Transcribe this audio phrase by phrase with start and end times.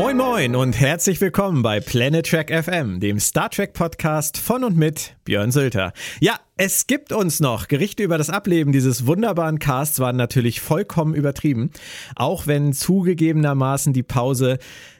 [0.00, 4.76] Moin Moin und herzlich willkommen bei Planet Trek FM, dem Star Trek Podcast von und
[4.76, 5.92] mit Björn Sülter.
[6.20, 7.66] Ja, es gibt uns noch.
[7.66, 11.72] Gerichte über das Ableben dieses wunderbaren Casts waren natürlich vollkommen übertrieben,
[12.14, 14.58] auch wenn zugegebenermaßen die Pause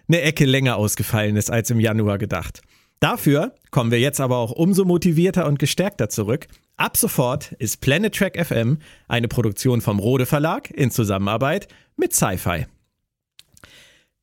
[0.09, 2.63] eine Ecke länger ausgefallen ist als im Januar gedacht.
[2.99, 6.49] Dafür kommen wir jetzt aber auch umso motivierter und gestärkter zurück.
[6.77, 12.67] Ab sofort ist Planet Trek FM eine Produktion vom Rode Verlag in Zusammenarbeit mit Sci-Fi.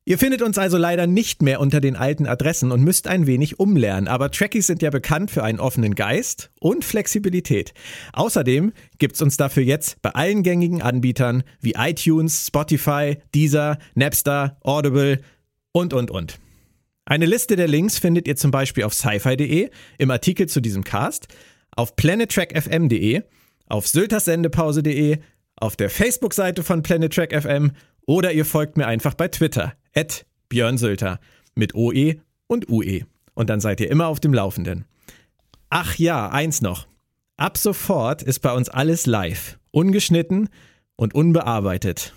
[0.08, 3.58] Ihr findet uns also leider nicht mehr unter den alten Adressen und müsst ein wenig
[3.58, 7.74] umlernen, aber Trekkies sind ja bekannt für einen offenen Geist und Flexibilität.
[8.12, 15.22] Außerdem gibt's uns dafür jetzt bei allen gängigen Anbietern wie iTunes, Spotify, Deezer, Napster, Audible
[15.72, 16.38] und und und.
[17.04, 21.26] Eine Liste der Links findet ihr zum Beispiel auf sci-fi.de, im Artikel zu diesem Cast,
[21.72, 23.22] auf planettrackfm.de,
[23.66, 25.18] auf syltersendepause.de,
[25.56, 27.72] auf der Facebook-Seite von Planet Track FM
[28.06, 31.20] oder ihr folgt mir einfach bei Twitter, at Björn Sülter,
[31.54, 33.02] mit OE und UE.
[33.34, 34.86] Und dann seid ihr immer auf dem Laufenden.
[35.68, 36.86] Ach ja, eins noch.
[37.36, 40.48] Ab sofort ist bei uns alles live, ungeschnitten
[40.96, 42.14] und unbearbeitet.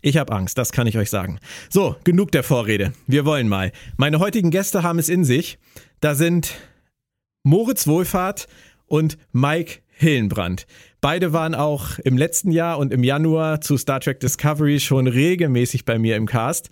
[0.00, 1.38] Ich habe Angst, das kann ich euch sagen.
[1.70, 2.92] So, genug der Vorrede.
[3.06, 3.72] Wir wollen mal.
[3.96, 5.58] Meine heutigen Gäste haben es in sich.
[6.00, 6.54] Da sind
[7.42, 8.48] Moritz Wohlfahrt
[8.86, 10.68] und Mike Hillenbrand.
[11.00, 15.84] Beide waren auch im letzten Jahr und im Januar zu Star Trek Discovery schon regelmäßig
[15.84, 16.70] bei mir im Cast.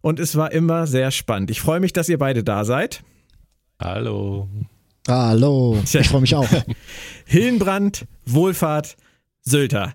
[0.00, 1.52] Und es war immer sehr spannend.
[1.52, 3.04] Ich freue mich, dass ihr beide da seid.
[3.78, 4.48] Hallo.
[5.06, 5.80] Hallo.
[5.84, 6.48] Ich freue mich auch.
[7.26, 8.96] Hillenbrand, Wohlfahrt,
[9.42, 9.94] Sylter.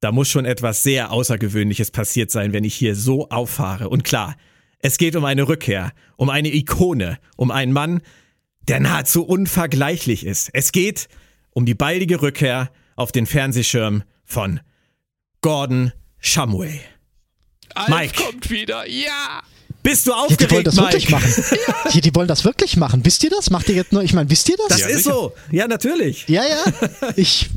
[0.00, 3.90] Da muss schon etwas sehr Außergewöhnliches passiert sein, wenn ich hier so auffahre.
[3.90, 4.36] Und klar,
[4.78, 8.00] es geht um eine Rückkehr, um eine Ikone, um einen Mann,
[8.68, 10.48] der nahezu unvergleichlich ist.
[10.54, 11.08] Es geht
[11.56, 14.60] um die baldige Rückkehr auf den Fernsehschirm von
[15.40, 16.82] Gordon Shumway.
[17.74, 19.42] Alf Mike kommt wieder, ja!
[19.82, 20.86] Bist du aufgeregt, ja, die wollen das Mike?
[20.92, 21.44] wirklich machen.
[21.66, 21.90] ja.
[21.92, 23.06] Die, die, wollen das wirklich machen.
[23.06, 23.48] Wisst ihr das?
[23.48, 24.68] Macht ihr jetzt nur, ich meine, wisst ihr das?
[24.68, 25.14] Das ja, ist sicher.
[25.14, 25.32] so.
[25.50, 26.28] Ja, natürlich.
[26.28, 27.08] Ja, ja.
[27.16, 27.48] Ich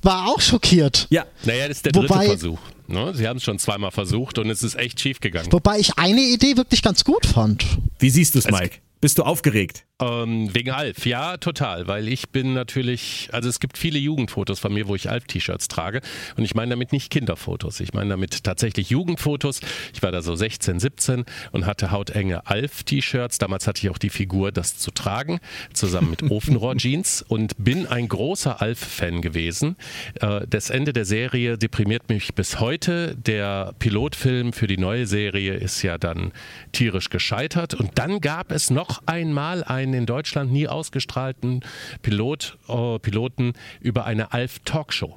[0.00, 1.06] war auch schockiert.
[1.10, 1.26] Ja.
[1.44, 2.58] Naja, das ist der Wobei, dritte Versuch.
[2.86, 3.12] Ne?
[3.14, 5.52] Sie haben es schon zweimal versucht und es ist echt schief gegangen.
[5.52, 7.66] Wobei ich eine Idee wirklich ganz gut fand.
[7.98, 8.78] Wie siehst du es, Mike?
[9.02, 9.84] Bist du aufgeregt?
[10.02, 14.72] Ähm, wegen Alf, ja, total, weil ich bin natürlich, also es gibt viele Jugendfotos von
[14.72, 16.00] mir, wo ich Alf-T-Shirts trage
[16.36, 19.60] und ich meine damit nicht Kinderfotos, ich meine damit tatsächlich Jugendfotos.
[19.92, 23.38] Ich war da so 16, 17 und hatte hautenge Alf-T-Shirts.
[23.38, 25.40] Damals hatte ich auch die Figur, das zu tragen,
[25.72, 29.76] zusammen mit Ofenrohr-Jeans und bin ein großer Alf-Fan gewesen.
[30.20, 33.16] Äh, das Ende der Serie deprimiert mich bis heute.
[33.16, 36.32] Der Pilotfilm für die neue Serie ist ja dann
[36.72, 41.60] tierisch gescheitert und dann gab es noch einmal ein einen in Deutschland nie ausgestrahlten
[42.02, 45.16] Pilot, äh, Piloten über eine Alf-Talkshow.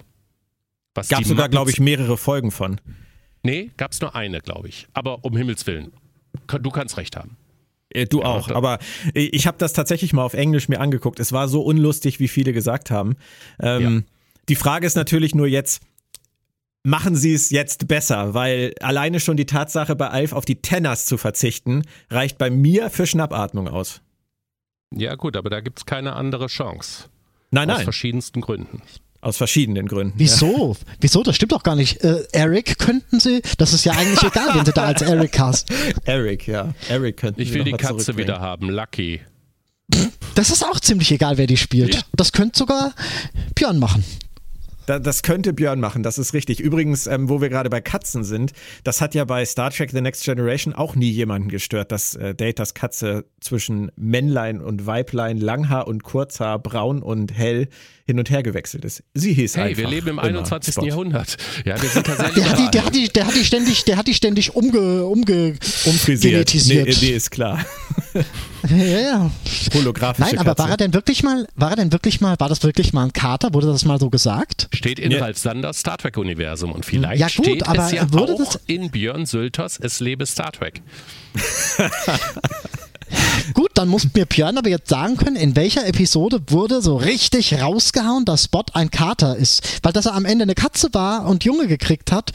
[0.94, 2.80] Gab es sogar, glaube ich, mehrere Folgen von.
[3.44, 4.88] Nee, gab es nur eine, glaube ich.
[4.94, 5.92] Aber um Himmels Willen.
[6.48, 7.38] Du kannst recht haben.
[7.90, 8.80] Äh, du auch, aber
[9.14, 11.20] ich habe das tatsächlich mal auf Englisch mir angeguckt.
[11.20, 13.16] Es war so unlustig, wie viele gesagt haben.
[13.60, 14.02] Ähm, ja.
[14.50, 15.82] Die Frage ist natürlich nur jetzt,
[16.86, 18.34] machen sie es jetzt besser?
[18.34, 22.90] Weil alleine schon die Tatsache, bei Alf auf die Tenners zu verzichten, reicht bei mir
[22.90, 24.02] für Schnappatmung aus.
[24.94, 27.06] Ja, gut, aber da gibt es keine andere Chance.
[27.52, 27.78] Nein, nein.
[27.78, 28.82] Aus verschiedensten Gründen.
[29.20, 30.14] Aus verschiedenen Gründen.
[30.18, 30.74] Wieso?
[30.74, 30.94] Ja.
[31.02, 31.24] Wieso?
[31.24, 32.04] Das stimmt doch gar nicht.
[32.04, 33.42] Äh, Eric könnten sie?
[33.58, 35.72] Das ist ja eigentlich egal, wenn sie da als Eric cast.
[36.06, 36.76] Eric, ja.
[36.88, 39.22] Eric könnten Ich will die Katze wieder haben, Lucky.
[40.36, 41.96] Das ist auch ziemlich egal, wer die spielt.
[41.96, 42.02] Ja.
[42.14, 42.94] Das könnte sogar
[43.56, 44.04] Björn machen.
[44.86, 46.60] Da, das könnte Björn machen, das ist richtig.
[46.60, 48.54] Übrigens, ähm, wo wir gerade bei Katzen sind,
[48.84, 52.36] das hat ja bei Star Trek The Next Generation auch nie jemanden gestört, dass äh,
[52.36, 57.68] Datas Katze zwischen Männlein und Weiblein, Langhaar und Kurzhaar, braun und hell
[58.06, 59.04] hin und her gewechselt ist.
[59.16, 59.78] Sie hieß hey, einfach.
[59.82, 60.74] wir leben im 21.
[60.74, 60.86] Spot.
[60.86, 61.38] Jahrhundert.
[61.66, 62.36] Ja, wir sind tatsächlich.
[62.36, 65.06] der, hat die, der, hat die, der hat die ständig, der hat die ständig umge,
[65.06, 65.56] umge
[65.86, 66.54] umfrisiert.
[66.68, 67.66] Nee, nee, ist klar.
[68.70, 69.32] ja, ja.
[69.74, 70.64] Holographische Nein, aber Katze.
[70.64, 73.14] war er denn wirklich mal, war er denn wirklich mal, war das wirklich mal ein
[73.14, 73.56] Kater?
[73.56, 74.68] Wurde das mal so gesagt?
[74.72, 75.20] Steht in ja.
[75.20, 78.38] Ralf Sanders Star Trek Universum und vielleicht ja, gut, steht aber es ja wurde auch
[78.38, 80.84] das in Björn Sülters Es lebe Star Trek.
[83.56, 87.62] Gut, dann muss mir Björn aber jetzt sagen können, in welcher Episode wurde so richtig
[87.62, 89.80] rausgehauen, dass Spot ein Kater ist.
[89.82, 92.34] Weil dass er am Ende eine Katze war und Junge gekriegt hat,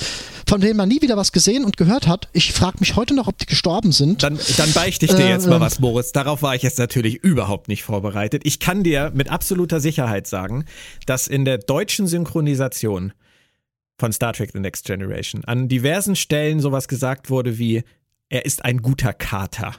[0.48, 2.30] von denen man nie wieder was gesehen und gehört hat.
[2.32, 4.22] Ich frage mich heute noch, ob die gestorben sind.
[4.22, 6.12] Dann, dann beichte ich dir äh, jetzt mal ähm, was, Moritz.
[6.12, 8.40] Darauf war ich jetzt natürlich überhaupt nicht vorbereitet.
[8.46, 10.64] Ich kann dir mit absoluter Sicherheit sagen,
[11.04, 13.12] dass in der deutschen Synchronisation
[13.98, 17.84] von Star Trek The Next Generation an diversen Stellen sowas gesagt wurde wie,
[18.30, 19.74] er ist ein guter Kater.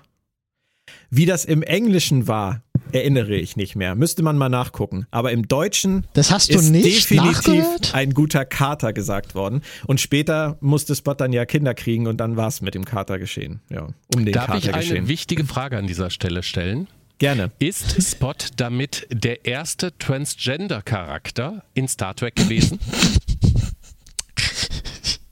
[1.14, 2.64] Wie das im Englischen war,
[2.94, 3.96] erinnere ich nicht mehr.
[3.96, 5.08] Müsste man mal nachgucken.
[5.12, 7.94] Aber im Deutschen das hast du ist nicht definitiv nachgehört?
[7.94, 9.62] ein guter Kater gesagt worden.
[9.88, 13.20] Und später musste Spot dann ja Kinder kriegen und dann war es mit dem Kater
[13.20, 13.60] geschehen.
[13.70, 15.08] Ja, um den Darf Kater ich eine geschehen.
[15.10, 16.88] wichtige Frage an dieser Stelle stellen?
[17.18, 17.52] Gerne.
[17.60, 22.80] Ist Spot damit der erste Transgender-Charakter in Star Trek gewesen?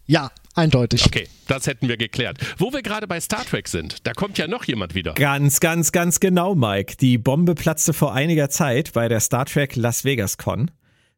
[0.06, 1.06] Ja, eindeutig.
[1.06, 2.38] Okay, das hätten wir geklärt.
[2.58, 5.14] Wo wir gerade bei Star Trek sind, da kommt ja noch jemand wieder.
[5.14, 6.98] Ganz, ganz, ganz genau, Mike.
[6.98, 10.70] Die Bombe platzte vor einiger Zeit bei der Star Trek Las Vegas Con.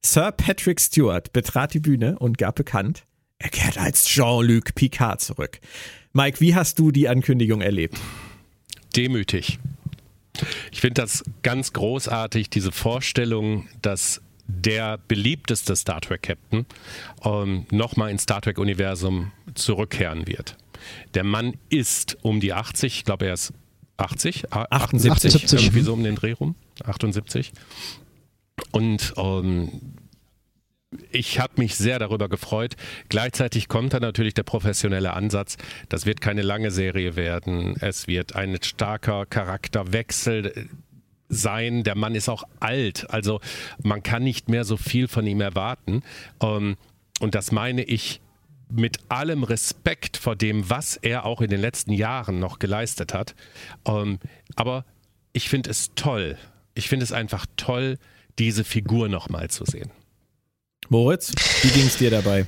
[0.04, 3.04] Sir Patrick Stewart betrat die Bühne und gab bekannt,
[3.38, 5.60] er kehrt als Jean-Luc Picard zurück.
[6.14, 7.98] Mike, wie hast du die Ankündigung erlebt?
[8.96, 9.60] Demütig.
[10.72, 16.66] Ich finde das ganz großartig, diese Vorstellung, dass der beliebteste Star Trek Captain
[17.24, 20.58] ähm, nochmal ins Star Trek Universum zurückkehren wird.
[21.14, 23.54] Der Mann ist um die 80, ich glaube er ist
[23.98, 25.12] 80, 78.
[25.12, 25.54] 78.
[25.54, 27.52] irgendwie so um den Dreh rum, 78.
[28.72, 29.70] Und ähm,
[31.12, 32.76] ich habe mich sehr darüber gefreut.
[33.10, 35.58] Gleichzeitig kommt dann natürlich der professionelle Ansatz.
[35.90, 37.76] Das wird keine lange Serie werden.
[37.80, 40.70] Es wird ein starker Charakterwechsel
[41.32, 41.84] sein.
[41.84, 43.10] Der Mann ist auch alt.
[43.10, 43.40] Also
[43.82, 46.04] man kann nicht mehr so viel von ihm erwarten.
[46.42, 46.78] Ähm,
[47.20, 48.22] und das meine ich
[48.70, 53.36] mit allem Respekt vor dem, was er auch in den letzten Jahren noch geleistet hat.
[53.86, 54.20] Ähm,
[54.56, 54.86] aber
[55.34, 56.38] ich finde es toll.
[56.74, 57.98] Ich finde es einfach toll,
[58.40, 59.92] diese Figur nochmal zu sehen.
[60.90, 61.34] Moritz,
[61.64, 62.48] wie ging es dir dabei?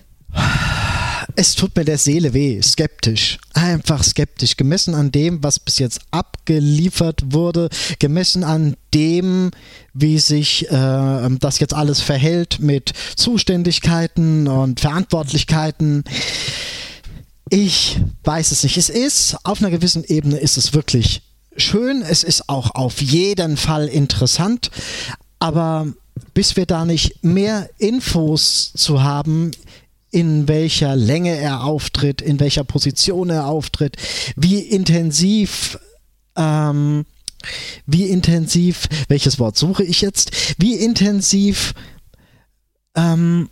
[1.36, 6.02] Es tut mir der Seele weh, skeptisch, einfach skeptisch, gemessen an dem, was bis jetzt
[6.12, 9.50] abgeliefert wurde, gemessen an dem,
[9.94, 16.04] wie sich äh, das jetzt alles verhält mit Zuständigkeiten und Verantwortlichkeiten.
[17.50, 18.78] Ich weiß es nicht.
[18.78, 21.24] Es ist, auf einer gewissen Ebene ist es wirklich
[21.58, 24.70] schön, es ist auch auf jeden Fall interessant,
[25.40, 25.88] aber
[26.34, 29.52] bis wir da nicht mehr Infos zu haben,
[30.14, 33.98] in welcher Länge er auftritt, in welcher Position er auftritt,
[34.36, 35.80] wie intensiv,
[36.36, 37.06] ähm,
[37.88, 41.74] wie intensiv, welches Wort suche ich jetzt, wie intensiv,
[42.96, 43.50] ähm,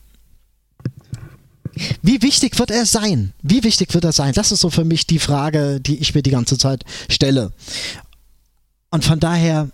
[2.04, 3.34] wie wichtig wird er sein?
[3.42, 4.34] Wie wichtig wird er sein?
[4.34, 7.54] Das ist so für mich die Frage, die ich mir die ganze Zeit stelle.
[8.92, 9.70] Und von daher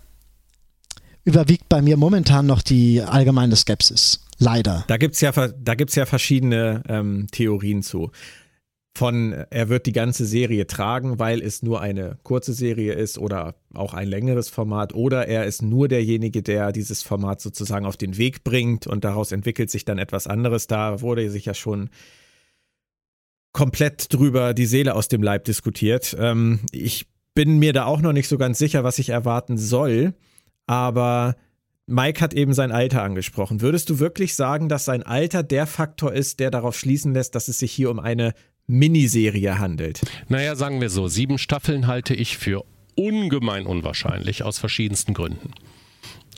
[1.24, 4.20] überwiegt bei mir momentan noch die allgemeine Skepsis.
[4.38, 4.84] Leider.
[4.86, 8.10] Da gibt es ja, da gibt's ja verschiedene ähm, Theorien zu.
[8.96, 13.54] Von er wird die ganze Serie tragen, weil es nur eine kurze Serie ist oder
[13.72, 18.16] auch ein längeres Format, oder er ist nur derjenige, der dieses Format sozusagen auf den
[18.16, 20.66] Weg bringt und daraus entwickelt sich dann etwas anderes.
[20.66, 21.90] Da wurde sich ja schon
[23.52, 26.16] komplett drüber die Seele aus dem Leib diskutiert.
[26.18, 30.14] Ähm, ich bin mir da auch noch nicht so ganz sicher, was ich erwarten soll,
[30.66, 31.36] aber
[31.88, 33.62] Mike hat eben sein Alter angesprochen.
[33.62, 37.48] Würdest du wirklich sagen, dass sein Alter der Faktor ist, der darauf schließen lässt, dass
[37.48, 38.34] es sich hier um eine
[38.66, 40.02] Miniserie handelt?
[40.28, 42.62] Naja, sagen wir so, sieben Staffeln halte ich für
[42.94, 45.50] ungemein unwahrscheinlich aus verschiedensten Gründen.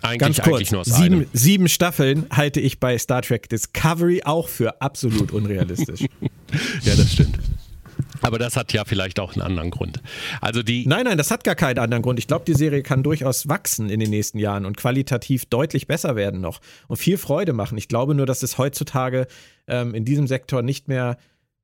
[0.02, 4.80] Eigentlich, Ganz kurz, eigentlich sieben, sieben Staffeln halte ich bei Star Trek Discovery auch für
[4.80, 6.06] absolut unrealistisch.
[6.82, 7.38] Ja, das stimmt.
[8.22, 10.00] Aber das hat ja vielleicht auch einen anderen Grund.
[10.40, 10.86] Also die.
[10.86, 12.18] Nein, nein, das hat gar keinen anderen Grund.
[12.18, 16.16] Ich glaube, die Serie kann durchaus wachsen in den nächsten Jahren und qualitativ deutlich besser
[16.16, 17.78] werden noch und viel Freude machen.
[17.78, 19.26] Ich glaube nur, dass es heutzutage
[19.66, 21.16] ähm, in diesem Sektor nicht mehr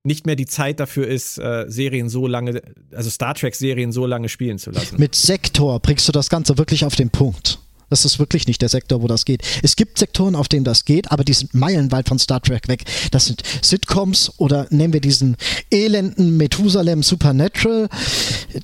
[0.06, 4.28] nicht mehr die Zeit dafür ist, äh, Serien so lange, also Star Trek-Serien so lange
[4.28, 5.00] spielen zu lassen.
[5.00, 7.58] Mit Sektor bringst du das Ganze wirklich auf den Punkt.
[7.88, 9.42] Das ist wirklich nicht der Sektor, wo das geht.
[9.62, 12.84] Es gibt Sektoren, auf denen das geht, aber die sind meilenweit von Star Trek weg.
[13.12, 15.36] Das sind Sitcoms oder nehmen wir diesen
[15.70, 17.88] elenden Methusalem Supernatural,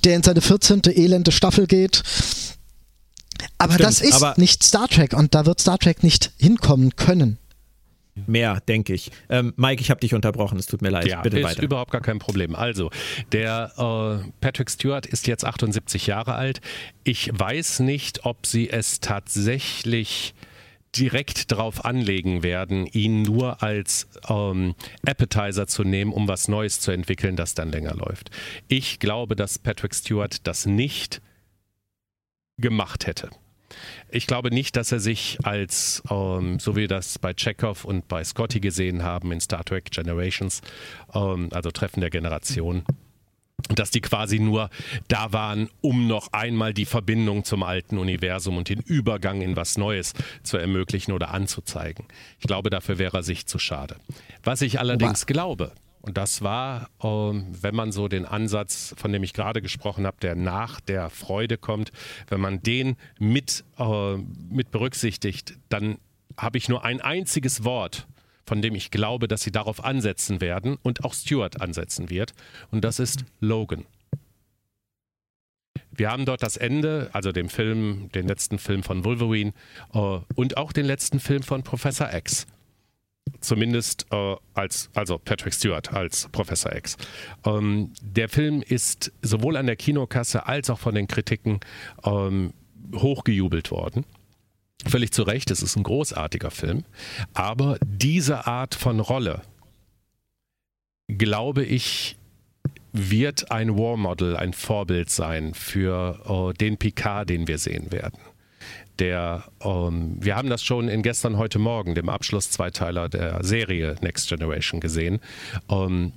[0.05, 0.83] der in seine 14.
[0.87, 2.02] elende Staffel geht.
[3.59, 6.97] Aber Stimmt, das ist aber- nicht Star Trek und da wird Star Trek nicht hinkommen
[6.97, 7.38] können.
[8.14, 9.11] Mehr, denke ich.
[9.31, 11.07] Ähm, Mike, ich habe dich unterbrochen, es tut mir leid.
[11.07, 11.62] Ja, Bitte ist weiter.
[11.62, 12.54] überhaupt gar kein Problem.
[12.54, 12.90] Also,
[13.33, 16.61] der äh, Patrick Stewart ist jetzt 78 Jahre alt.
[17.04, 20.35] Ich weiß nicht, ob sie es tatsächlich
[20.95, 24.75] direkt drauf anlegen werden, ihn nur als ähm,
[25.07, 28.31] Appetizer zu nehmen, um was Neues zu entwickeln, das dann länger läuft.
[28.69, 31.23] Ich glaube, dass Patrick Stewart das nicht
[32.59, 33.31] gemacht hätte.
[34.11, 38.09] Ich glaube nicht, dass er sich als, ähm, so wie wir das bei Chekhov und
[38.09, 40.61] bei Scotty gesehen haben in Star Trek Generations,
[41.14, 42.85] ähm, also Treffen der Generation,
[43.69, 44.71] dass die quasi nur
[45.09, 49.79] da waren, um noch einmal die Verbindung zum alten Universum und den Übergang in was
[49.79, 52.07] Neues zu ermöglichen oder anzuzeigen.
[52.41, 53.97] Ich glaube, dafür wäre er sich zu schade.
[54.43, 59.23] Was ich allerdings glaube, Und das war, ähm, wenn man so den Ansatz, von dem
[59.23, 61.92] ich gerade gesprochen habe, der nach der Freude kommt,
[62.28, 64.16] wenn man den mit, äh,
[64.50, 65.99] mit berücksichtigt, dann
[66.37, 68.09] habe ich nur ein einziges Wort,
[68.44, 72.32] von dem ich glaube, dass sie darauf ansetzen werden und auch Stuart ansetzen wird.
[72.73, 73.87] Und das ist Logan.
[75.94, 79.52] Wir haben dort das Ende, also den Film, den letzten Film von Wolverine
[79.94, 82.47] äh, und auch den letzten Film von Professor X.
[83.40, 86.96] Zumindest äh, als, also Patrick Stewart als Professor X.
[87.44, 91.60] Ähm, der Film ist sowohl an der Kinokasse als auch von den Kritiken
[92.04, 92.52] ähm,
[92.94, 94.04] hochgejubelt worden.
[94.86, 96.84] Völlig zu Recht, es ist ein großartiger Film.
[97.34, 99.42] Aber diese Art von Rolle,
[101.08, 102.16] glaube ich,
[102.92, 108.18] wird ein War Model, ein Vorbild sein für äh, den Picard, den wir sehen werden
[108.99, 114.28] der, ähm, wir haben das schon in gestern, heute Morgen, dem Abschluss-Zweiteiler der Serie Next
[114.28, 115.20] Generation gesehen,
[115.70, 116.12] ähm,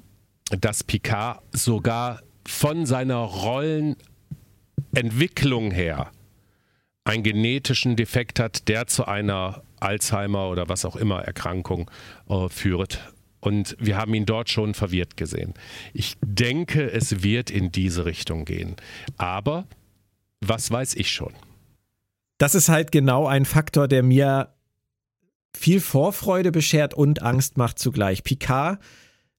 [0.59, 6.11] dass Picard sogar von seiner Rollenentwicklung her
[7.03, 11.89] einen genetischen Defekt hat, der zu einer Alzheimer oder was auch immer Erkrankung
[12.29, 13.13] äh, führt.
[13.39, 15.53] Und wir haben ihn dort schon verwirrt gesehen.
[15.93, 18.75] Ich denke, es wird in diese Richtung gehen.
[19.17, 19.67] Aber
[20.41, 21.33] was weiß ich schon?
[22.37, 24.53] Das ist halt genau ein Faktor, der mir
[25.55, 28.23] viel Vorfreude beschert und Angst macht zugleich.
[28.23, 28.79] Picard,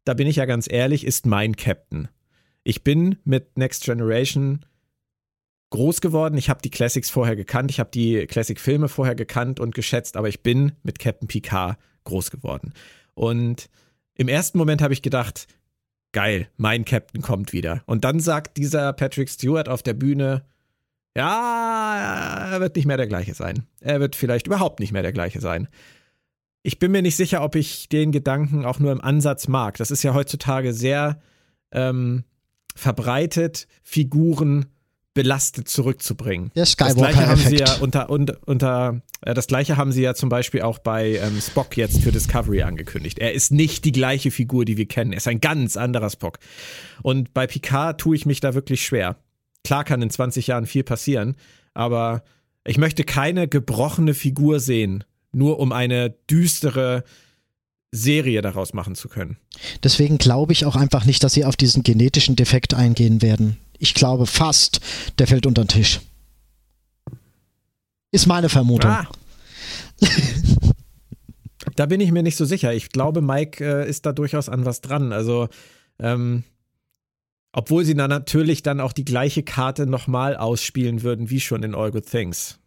[0.05, 2.09] da bin ich ja ganz ehrlich, ist mein Captain.
[2.65, 4.65] Ich bin mit Next Generation
[5.71, 6.39] groß geworden.
[6.39, 10.29] Ich habe die Classics vorher gekannt, ich habe die Classic-Filme vorher gekannt und geschätzt, aber
[10.29, 12.73] ich bin mit Captain Picard groß geworden.
[13.15, 13.69] Und
[14.15, 15.47] im ersten Moment habe ich gedacht,
[16.13, 17.83] geil, mein Captain kommt wieder.
[17.87, 20.45] Und dann sagt dieser Patrick Stewart auf der Bühne,
[21.17, 23.65] ja, er wird nicht mehr der gleiche sein.
[23.81, 25.69] Er wird vielleicht überhaupt nicht mehr der gleiche sein.
[26.63, 29.79] Ich bin mir nicht sicher, ob ich den Gedanken auch nur im Ansatz mag.
[29.79, 31.21] Das ist ja heutzutage sehr
[31.73, 32.25] ähm,
[32.75, 34.67] verbreitet, Figuren
[35.15, 36.51] belastet zurückzubringen.
[36.55, 40.15] Der das gleiche haben sie ja unter, unter, unter äh, das gleiche haben sie ja
[40.15, 43.19] zum Beispiel auch bei ähm, Spock jetzt für Discovery angekündigt.
[43.19, 45.13] Er ist nicht die gleiche Figur, die wir kennen.
[45.13, 46.39] Er ist ein ganz anderer Spock.
[47.03, 49.17] Und bei Picard tue ich mich da wirklich schwer.
[49.67, 51.35] Klar kann in 20 Jahren viel passieren,
[51.75, 52.23] aber
[52.65, 57.03] ich möchte keine gebrochene Figur sehen, nur um eine düstere
[57.91, 59.39] Serie daraus machen zu können.
[59.83, 63.57] Deswegen glaube ich auch einfach nicht, dass sie auf diesen genetischen Defekt eingehen werden.
[63.77, 64.81] Ich glaube fast,
[65.19, 65.99] der fällt unter den Tisch.
[68.13, 68.93] Ist meine Vermutung.
[68.93, 69.09] Ah.
[71.75, 72.73] da bin ich mir nicht so sicher.
[72.73, 75.13] Ich glaube, Mike äh, ist da durchaus an was dran.
[75.13, 75.49] Also,
[75.99, 76.45] ähm,
[77.57, 81.75] obwohl sie dann natürlich dann auch die gleiche Karte nochmal ausspielen würden, wie schon in
[81.75, 82.59] All Good Things.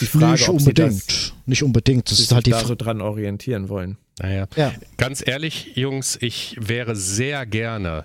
[0.00, 1.08] Die Frage, nicht unbedingt.
[1.08, 2.08] Das, nicht unbedingt.
[2.08, 3.98] Das ist halt die da so dran orientieren wollen.
[4.20, 4.46] Naja.
[4.54, 4.72] Ja.
[4.96, 8.04] Ganz ehrlich, Jungs, ich wäre sehr gerne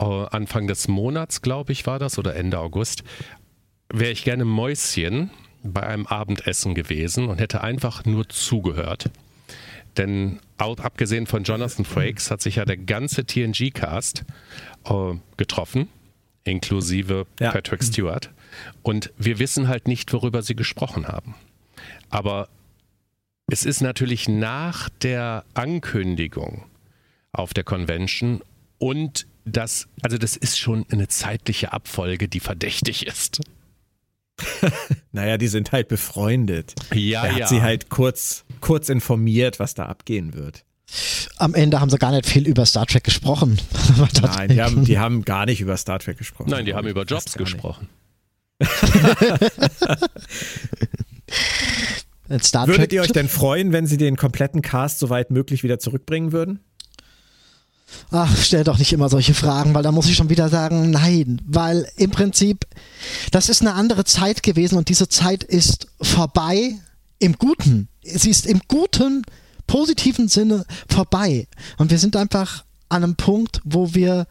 [0.00, 3.04] äh, Anfang des Monats, glaube ich, war das, oder Ende August,
[3.92, 5.30] wäre ich gerne Mäuschen
[5.62, 9.10] bei einem Abendessen gewesen und hätte einfach nur zugehört.
[9.96, 14.24] Denn abgesehen von Jonathan Frakes hat sich ja der ganze TNG-Cast
[14.84, 15.88] äh, getroffen,
[16.44, 17.52] inklusive ja.
[17.52, 18.30] Patrick Stewart.
[18.82, 21.34] Und wir wissen halt nicht, worüber sie gesprochen haben.
[22.10, 22.48] Aber
[23.48, 26.64] es ist natürlich nach der Ankündigung
[27.32, 28.42] auf der Convention
[28.78, 33.40] und das, also das ist schon eine zeitliche Abfolge, die verdächtig ist.
[35.12, 36.74] naja, die sind halt befreundet.
[36.92, 37.46] Ja, er hat ja.
[37.46, 40.64] sie halt kurz, kurz informiert, was da abgehen wird.
[41.36, 43.58] Am Ende haben sie gar nicht viel über Star Trek gesprochen.
[44.22, 46.50] Nein, die haben, die haben, gar nicht über Star Trek gesprochen.
[46.50, 47.88] Nein, die haben über Jobs gesprochen.
[52.28, 56.60] Würdet ihr euch denn freuen, wenn sie den kompletten Cast soweit möglich wieder zurückbringen würden?
[58.10, 61.42] Ach, stell doch nicht immer solche Fragen, weil da muss ich schon wieder sagen, nein,
[61.44, 62.66] weil im Prinzip,
[63.30, 66.74] das ist eine andere Zeit gewesen und diese Zeit ist vorbei
[67.18, 67.88] im Guten.
[68.02, 69.24] Sie ist im guten,
[69.66, 71.46] positiven Sinne vorbei.
[71.78, 74.26] Und wir sind einfach an einem Punkt, wo wir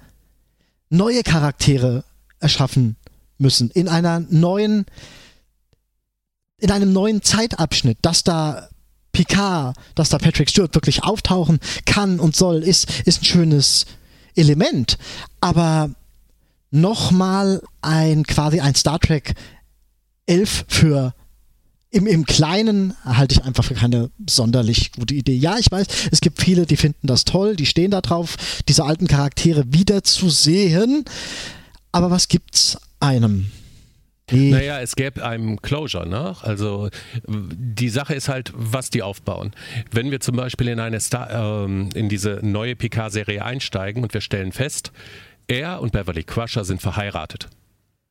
[0.89, 2.03] neue Charaktere
[2.39, 2.97] erschaffen
[3.37, 4.85] müssen, in einer neuen,
[6.57, 8.69] in einem neuen Zeitabschnitt, dass da
[9.11, 13.85] Picard, dass da Patrick Stewart wirklich auftauchen kann und soll, ist, ist ein schönes
[14.35, 14.97] Element.
[15.41, 15.91] Aber
[16.71, 19.33] nochmal ein quasi ein Star Trek
[20.27, 21.13] 11 für
[21.91, 25.35] im, im Kleinen halte ich einfach für keine sonderlich gute Idee.
[25.35, 28.85] Ja, ich weiß, es gibt viele, die finden das toll, die stehen da drauf, diese
[28.85, 31.05] alten Charaktere wieder zu sehen.
[31.91, 33.51] Aber was gibt's einem?
[34.31, 34.51] Nee.
[34.51, 36.37] Naja, es gäbe einem Closure, ne?
[36.41, 36.89] Also
[37.27, 39.51] die Sache ist halt, was die aufbauen.
[39.91, 44.21] Wenn wir zum Beispiel in eine Star, ähm, in diese neue PK-Serie einsteigen und wir
[44.21, 44.93] stellen fest,
[45.47, 47.49] er und Beverly Crusher sind verheiratet.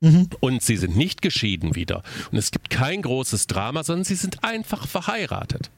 [0.00, 0.28] Mhm.
[0.40, 2.02] Und sie sind nicht geschieden wieder.
[2.32, 5.70] Und es gibt kein großes Drama, sondern sie sind einfach verheiratet.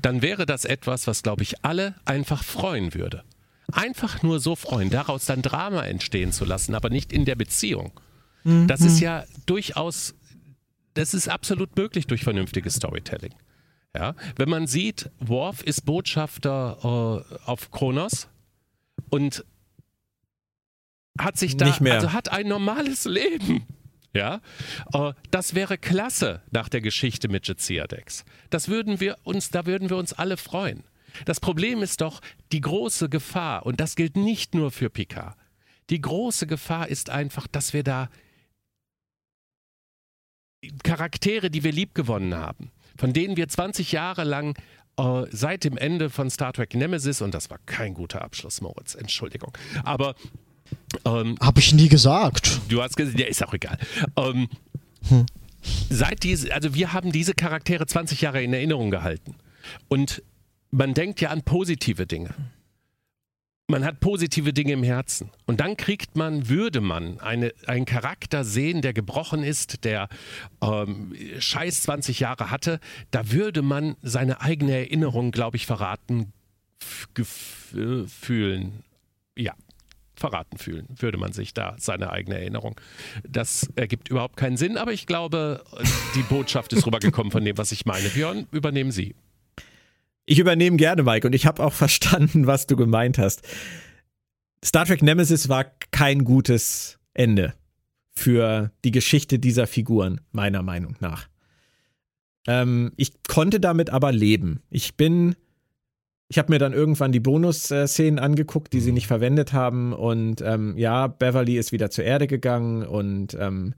[0.00, 3.24] Dann wäre das etwas, was, glaube ich, alle einfach freuen würde.
[3.72, 7.92] Einfach nur so freuen, daraus dann Drama entstehen zu lassen, aber nicht in der Beziehung.
[8.44, 8.66] Mhm.
[8.66, 10.14] Das ist ja durchaus,
[10.94, 13.34] das ist absolut möglich durch vernünftiges Storytelling.
[13.96, 18.28] Ja, wenn man sieht, Worf ist Botschafter äh, auf Kronos
[19.08, 19.44] und
[21.18, 21.94] hat sich da, Nicht mehr.
[21.94, 23.66] also hat ein normales Leben.
[24.12, 24.40] Ja,
[24.92, 28.24] äh, das wäre klasse nach der Geschichte mit Jetziadex.
[28.50, 30.84] Das würden wir uns, da würden wir uns alle freuen.
[31.24, 32.20] Das Problem ist doch
[32.52, 35.36] die große Gefahr, und das gilt nicht nur für Picard.
[35.90, 38.08] Die große Gefahr ist einfach, dass wir da
[40.82, 44.56] Charaktere, die wir liebgewonnen haben, von denen wir 20 Jahre lang
[44.96, 48.94] äh, seit dem Ende von Star Trek Nemesis, und das war kein guter Abschluss, Moritz,
[48.94, 50.14] Entschuldigung, aber.
[51.04, 52.60] Ähm, Habe ich nie gesagt.
[52.68, 53.78] Du hast gesagt, ja, ist auch egal.
[54.16, 54.48] Ähm,
[55.08, 55.26] hm.
[55.90, 59.36] Seit diese, also wir haben diese Charaktere 20 Jahre in Erinnerung gehalten.
[59.88, 60.22] Und
[60.70, 62.34] man denkt ja an positive Dinge
[63.66, 65.30] man hat positive Dinge im Herzen.
[65.46, 70.08] Und dann kriegt man, würde man eine, einen Charakter sehen, der gebrochen ist, der
[70.62, 72.78] ähm, scheiß 20 Jahre hatte,
[73.10, 76.32] da würde man seine eigene Erinnerung, glaube ich, verraten
[78.06, 78.84] fühlen.
[79.36, 79.54] Ja,
[80.16, 82.80] verraten fühlen, würde man sich da seine eigene Erinnerung.
[83.28, 85.64] Das ergibt überhaupt keinen Sinn, aber ich glaube,
[86.14, 88.08] die Botschaft ist rübergekommen von dem, was ich meine.
[88.08, 89.14] Björn, übernehmen Sie.
[90.26, 93.42] Ich übernehme gerne, Mike, und ich habe auch verstanden, was du gemeint hast.
[94.64, 97.54] Star Trek Nemesis war kein gutes Ende
[98.12, 101.28] für die Geschichte dieser Figuren, meiner Meinung nach.
[102.46, 104.62] Ähm, ich konnte damit aber leben.
[104.70, 105.36] Ich bin,
[106.28, 109.92] ich habe mir dann irgendwann die Bonus-Szenen angeguckt, die sie nicht verwendet haben.
[109.92, 113.74] Und ähm, ja, Beverly ist wieder zur Erde gegangen und ähm,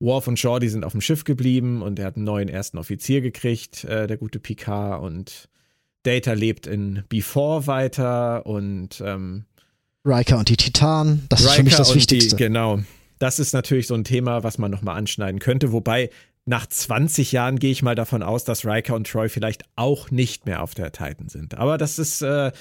[0.00, 2.78] Worf und Shaw, die sind auf dem Schiff geblieben und er hat einen neuen ersten
[2.78, 5.02] Offizier gekriegt, äh, der gute Picard.
[5.02, 5.48] Und
[6.04, 9.44] Data lebt in Before weiter und ähm,
[10.04, 12.36] Riker und die Titanen, das Riker ist für mich das Wichtigste.
[12.36, 12.80] Die, genau.
[13.18, 15.72] Das ist natürlich so ein Thema, was man nochmal anschneiden könnte.
[15.72, 16.10] Wobei,
[16.46, 20.46] nach 20 Jahren gehe ich mal davon aus, dass Riker und Troy vielleicht auch nicht
[20.46, 21.54] mehr auf der Titan sind.
[21.54, 22.52] Aber das ist, äh,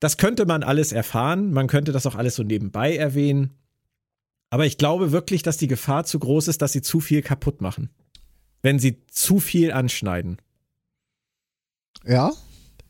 [0.00, 1.52] das könnte man alles erfahren.
[1.52, 3.54] Man könnte das auch alles so nebenbei erwähnen.
[4.50, 7.60] Aber ich glaube wirklich, dass die Gefahr zu groß ist, dass sie zu viel kaputt
[7.60, 7.90] machen.
[8.60, 10.38] Wenn sie zu viel anschneiden.
[12.04, 12.32] Ja,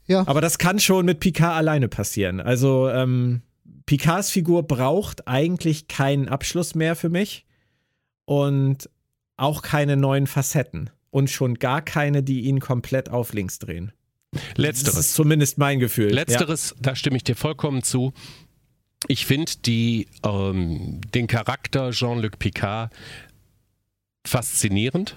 [0.07, 0.27] ja.
[0.27, 2.41] Aber das kann schon mit Picard alleine passieren.
[2.41, 3.43] Also, ähm,
[3.87, 7.47] Picards Figur braucht eigentlich keinen Abschluss mehr für mich
[8.25, 8.89] und
[9.37, 13.93] auch keine neuen Facetten und schon gar keine, die ihn komplett auf links drehen.
[14.57, 14.95] Letzteres.
[14.95, 16.11] Das ist zumindest mein Gefühl.
[16.11, 16.77] Letzteres, ja.
[16.81, 18.13] da stimme ich dir vollkommen zu.
[19.09, 19.53] Ich finde
[20.25, 22.93] ähm, den Charakter Jean-Luc Picard
[24.27, 25.17] faszinierend.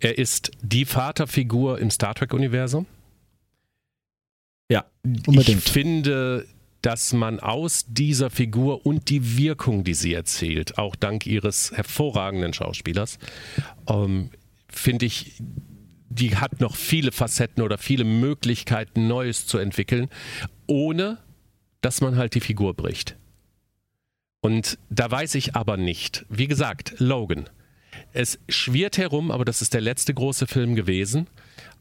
[0.00, 2.86] Er ist die Vaterfigur im Star Trek-Universum.
[4.68, 5.64] Ja, unbedingt.
[5.64, 6.46] Ich finde,
[6.82, 12.52] dass man aus dieser Figur und die Wirkung, die sie erzählt, auch dank ihres hervorragenden
[12.52, 13.18] Schauspielers,
[13.88, 14.30] ähm,
[14.68, 15.40] finde ich,
[16.08, 20.08] die hat noch viele Facetten oder viele Möglichkeiten, Neues zu entwickeln,
[20.66, 21.18] ohne
[21.80, 23.16] dass man halt die Figur bricht.
[24.40, 26.26] Und da weiß ich aber nicht.
[26.28, 27.48] Wie gesagt, Logan.
[28.12, 31.28] Es schwirrt herum, aber das ist der letzte große Film gewesen.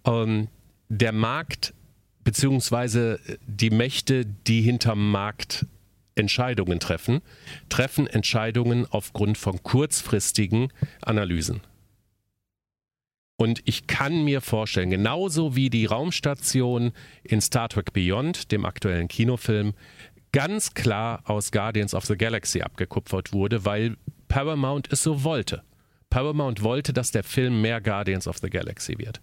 [0.06, 0.48] Ähm,
[0.90, 1.74] der Markt
[2.24, 5.66] beziehungsweise die Mächte, die hinterm Markt
[6.16, 7.22] Entscheidungen treffen,
[7.70, 11.62] treffen Entscheidungen aufgrund von kurzfristigen Analysen.
[13.38, 16.92] Und ich kann mir vorstellen, genauso wie die Raumstation
[17.24, 19.74] in Star Trek Beyond, dem aktuellen Kinofilm,
[20.32, 25.64] ganz klar aus Guardians of the Galaxy abgekupfert wurde, weil Paramount es so wollte.
[26.12, 29.22] Paramount wollte, dass der Film mehr Guardians of the Galaxy wird.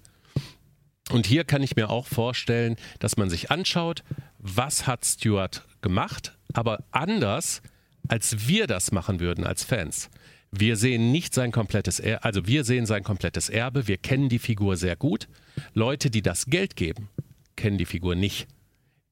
[1.10, 4.04] Und hier kann ich mir auch vorstellen, dass man sich anschaut,
[4.38, 7.62] was hat Stuart gemacht, aber anders,
[8.08, 10.10] als wir das machen würden als Fans.
[10.50, 14.38] Wir sehen nicht sein komplettes Erbe, also wir sehen sein komplettes Erbe, wir kennen die
[14.38, 15.28] Figur sehr gut.
[15.74, 17.08] Leute, die das Geld geben,
[17.56, 18.46] kennen die Figur nicht.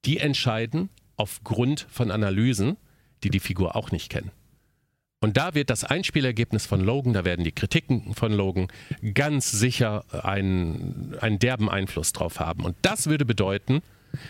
[0.04, 2.76] Die entscheiden aufgrund von Analysen,
[3.22, 4.30] die die Figur auch nicht kennen.
[5.26, 8.68] Und da wird das Einspielergebnis von Logan, da werden die Kritiken von Logan
[9.12, 12.64] ganz sicher einen, einen derben Einfluss drauf haben.
[12.64, 13.82] Und das würde bedeuten,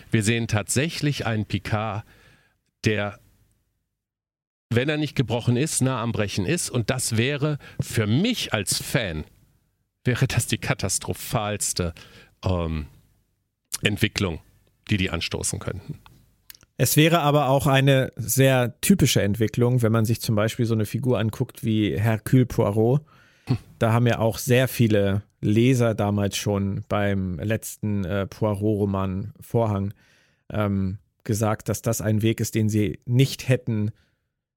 [0.09, 2.03] wir sehen tatsächlich einen Picard,
[2.83, 3.19] der
[4.71, 6.71] wenn er nicht gebrochen ist, nah am Brechen ist.
[6.71, 9.23] Und das wäre für mich als Fan,
[10.03, 11.93] wäre das die katastrophalste
[12.43, 12.87] ähm,
[13.83, 14.41] Entwicklung,
[14.89, 15.99] die die anstoßen könnten.
[16.77, 20.85] Es wäre aber auch eine sehr typische Entwicklung, wenn man sich zum Beispiel so eine
[20.85, 23.01] Figur anguckt wie Hercule Poirot.
[23.79, 29.93] Da haben ja auch sehr viele Leser damals schon beim letzten äh, Poirot-Roman Vorhang
[30.51, 33.91] ähm, gesagt, dass das ein Weg ist, den sie nicht hätten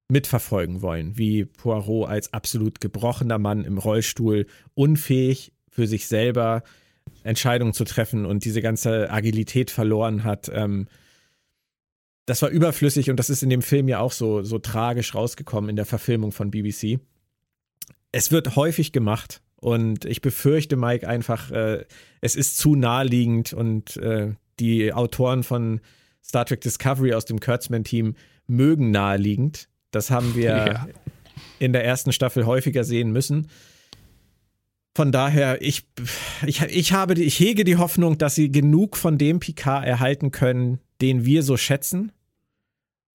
[0.09, 6.63] mitverfolgen wollen, wie Poirot als absolut gebrochener Mann im Rollstuhl, unfähig für sich selber
[7.23, 10.51] Entscheidungen zu treffen und diese ganze Agilität verloren hat.
[10.53, 10.89] Ähm,
[12.31, 15.69] das war überflüssig und das ist in dem Film ja auch so, so tragisch rausgekommen
[15.69, 17.01] in der Verfilmung von BBC.
[18.13, 21.85] Es wird häufig gemacht und ich befürchte, Mike, einfach, äh,
[22.21, 25.81] es ist zu naheliegend und äh, die Autoren von
[26.23, 28.15] Star Trek Discovery aus dem Kurtzman-Team
[28.47, 29.69] mögen naheliegend.
[29.91, 30.89] Das haben wir ja.
[31.59, 33.49] in der ersten Staffel häufiger sehen müssen.
[34.95, 35.89] Von daher, ich,
[36.47, 40.79] ich, ich, habe, ich hege die Hoffnung, dass sie genug von dem Picard erhalten können,
[41.01, 42.13] den wir so schätzen.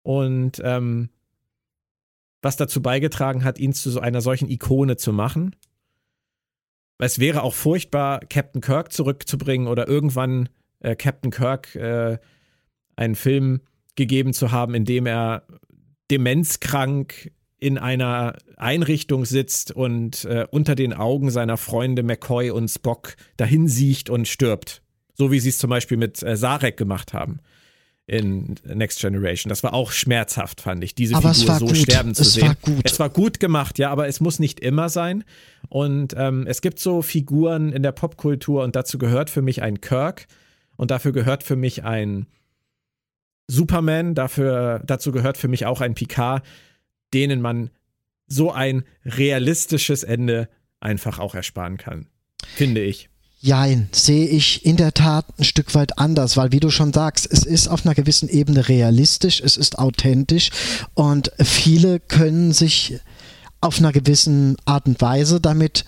[0.05, 1.09] Und ähm,
[2.43, 5.55] was dazu beigetragen hat, ihn zu so einer solchen Ikone zu machen.
[6.99, 12.19] Es wäre auch furchtbar, Captain Kirk zurückzubringen oder irgendwann äh, Captain Kirk äh,
[12.95, 13.61] einen Film
[13.95, 15.47] gegeben zu haben, in dem er
[16.11, 23.15] demenzkrank in einer Einrichtung sitzt und äh, unter den Augen seiner Freunde McCoy und Spock
[23.37, 24.83] dahin siecht und stirbt.
[25.15, 27.39] So wie sie es zum Beispiel mit äh, Sarek gemacht haben
[28.07, 29.49] in Next Generation.
[29.49, 31.77] Das war auch schmerzhaft, fand ich, diese aber Figur so gut.
[31.77, 32.47] sterben zu es sehen.
[32.47, 32.81] War gut.
[32.83, 35.23] Es war gut gemacht, ja, aber es muss nicht immer sein.
[35.69, 39.81] Und ähm, es gibt so Figuren in der Popkultur und dazu gehört für mich ein
[39.81, 40.27] Kirk
[40.77, 42.27] und dafür gehört für mich ein
[43.47, 46.45] Superman, dafür, dazu gehört für mich auch ein Picard,
[47.13, 47.71] denen man
[48.27, 52.07] so ein realistisches Ende einfach auch ersparen kann.
[52.55, 53.09] Finde ich.
[53.39, 57.27] Jein, sehe ich in der Tat ein Stück weit anders, weil wie du schon sagst,
[57.29, 60.49] es ist auf einer gewissen Ebene realistisch, es ist authentisch
[60.93, 62.99] und viele können sich
[63.61, 65.85] auf einer gewissen Art und Weise damit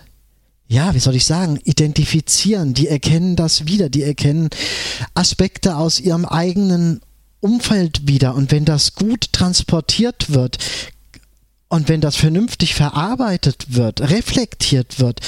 [0.68, 2.74] ja, wie soll ich sagen, identifizieren.
[2.74, 4.50] Die erkennen das wieder, die erkennen
[5.14, 7.00] Aspekte aus ihrem eigenen
[7.40, 8.34] Umfeld wieder.
[8.34, 10.58] Und wenn das gut transportiert wird
[11.68, 15.20] und wenn das vernünftig verarbeitet wird, reflektiert wird,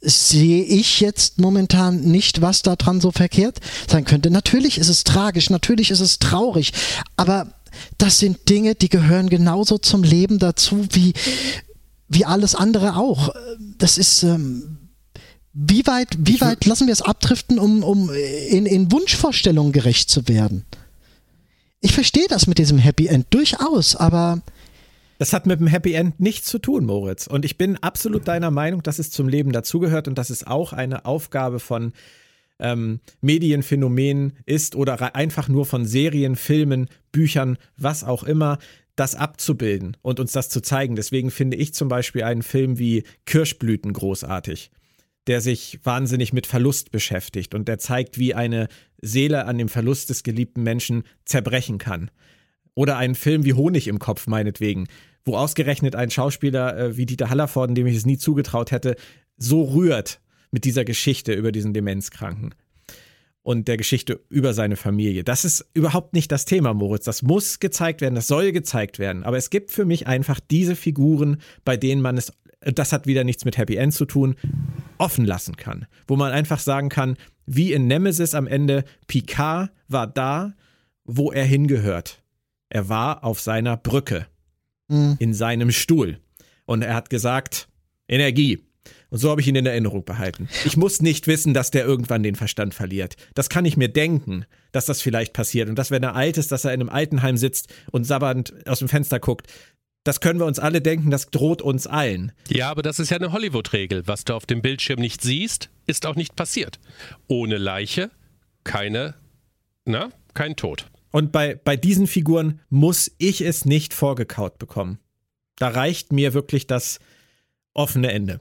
[0.00, 3.58] sehe ich jetzt momentan nicht, was daran so verkehrt
[3.88, 4.30] sein könnte.
[4.30, 6.72] Natürlich ist es tragisch, natürlich ist es traurig,
[7.16, 7.52] aber
[7.98, 11.14] das sind Dinge, die gehören genauso zum Leben dazu wie,
[12.08, 13.34] wie alles andere auch.
[13.76, 14.78] Das ist, ähm,
[15.52, 20.28] wie weit, wie weit lassen wir es abdriften, um, um in, in Wunschvorstellungen gerecht zu
[20.28, 20.64] werden?
[21.80, 24.42] ich verstehe das mit diesem Happy End durchaus, aber.
[25.18, 27.26] Das hat mit dem Happy End nichts zu tun, Moritz.
[27.26, 30.72] Und ich bin absolut deiner Meinung, dass es zum Leben dazugehört und dass es auch
[30.72, 31.92] eine Aufgabe von
[32.60, 38.58] ähm, Medienphänomenen ist oder einfach nur von Serien, Filmen, Büchern, was auch immer,
[38.96, 40.96] das abzubilden und uns das zu zeigen.
[40.96, 44.70] Deswegen finde ich zum Beispiel einen Film wie Kirschblüten großartig
[45.28, 48.66] der sich wahnsinnig mit Verlust beschäftigt und der zeigt, wie eine
[49.00, 52.10] Seele an dem Verlust des geliebten Menschen zerbrechen kann.
[52.78, 54.86] Oder einen Film wie Honig im Kopf, meinetwegen,
[55.24, 58.94] wo ausgerechnet ein Schauspieler äh, wie Dieter Hallervorden, dem ich es nie zugetraut hätte,
[59.36, 60.20] so rührt
[60.52, 62.54] mit dieser Geschichte über diesen Demenzkranken
[63.42, 65.24] und der Geschichte über seine Familie.
[65.24, 67.04] Das ist überhaupt nicht das Thema, Moritz.
[67.04, 69.24] Das muss gezeigt werden, das soll gezeigt werden.
[69.24, 73.24] Aber es gibt für mich einfach diese Figuren, bei denen man es das hat wieder
[73.24, 74.36] nichts mit Happy End zu tun,
[74.98, 75.86] offen lassen kann.
[76.06, 80.54] Wo man einfach sagen kann, wie in Nemesis am Ende, Picard war da,
[81.04, 82.22] wo er hingehört.
[82.70, 84.26] Er war auf seiner Brücke,
[84.88, 85.16] mhm.
[85.18, 86.18] in seinem Stuhl.
[86.66, 87.68] Und er hat gesagt,
[88.08, 88.64] Energie.
[89.10, 90.48] Und so habe ich ihn in Erinnerung behalten.
[90.64, 93.16] Ich muss nicht wissen, dass der irgendwann den Verstand verliert.
[93.34, 95.68] Das kann ich mir denken, dass das vielleicht passiert.
[95.68, 98.80] Und dass, wenn er alt ist, dass er in einem Altenheim sitzt und sabbernd aus
[98.80, 99.46] dem Fenster guckt,
[100.04, 102.32] das können wir uns alle denken, das droht uns allen.
[102.48, 104.06] Ja, aber das ist ja eine Hollywood-Regel.
[104.06, 106.78] Was du auf dem Bildschirm nicht siehst, ist auch nicht passiert.
[107.26, 108.10] Ohne Leiche
[108.64, 109.14] keine,
[109.84, 110.86] na, kein Tod.
[111.10, 114.98] Und bei, bei diesen Figuren muss ich es nicht vorgekaut bekommen.
[115.56, 117.00] Da reicht mir wirklich das
[117.74, 118.40] offene Ende.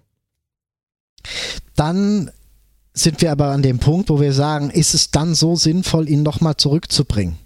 [1.76, 2.32] Dann
[2.94, 6.24] sind wir aber an dem Punkt, wo wir sagen, ist es dann so sinnvoll, ihn
[6.24, 7.38] nochmal zurückzubringen?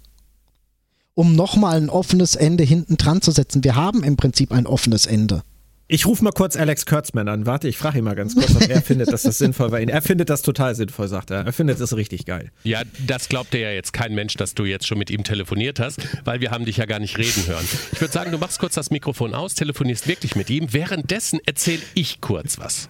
[1.14, 3.64] um nochmal ein offenes Ende hinten dran zu setzen.
[3.64, 5.42] Wir haben im Prinzip ein offenes Ende.
[5.92, 7.44] Ich rufe mal kurz Alex Kurtzman an.
[7.44, 9.78] Warte, ich frage ihn mal ganz kurz, ob er findet, dass das sinnvoll war.
[9.78, 11.44] Er findet das total sinnvoll, sagt er.
[11.44, 12.50] Er findet das richtig geil.
[12.64, 16.00] Ja, das glaubt ja jetzt kein Mensch, dass du jetzt schon mit ihm telefoniert hast,
[16.24, 17.68] weil wir haben dich ja gar nicht reden hören.
[17.92, 20.72] Ich würde sagen, du machst kurz das Mikrofon aus, telefonierst wirklich mit ihm.
[20.72, 22.88] Währenddessen erzähle ich kurz was.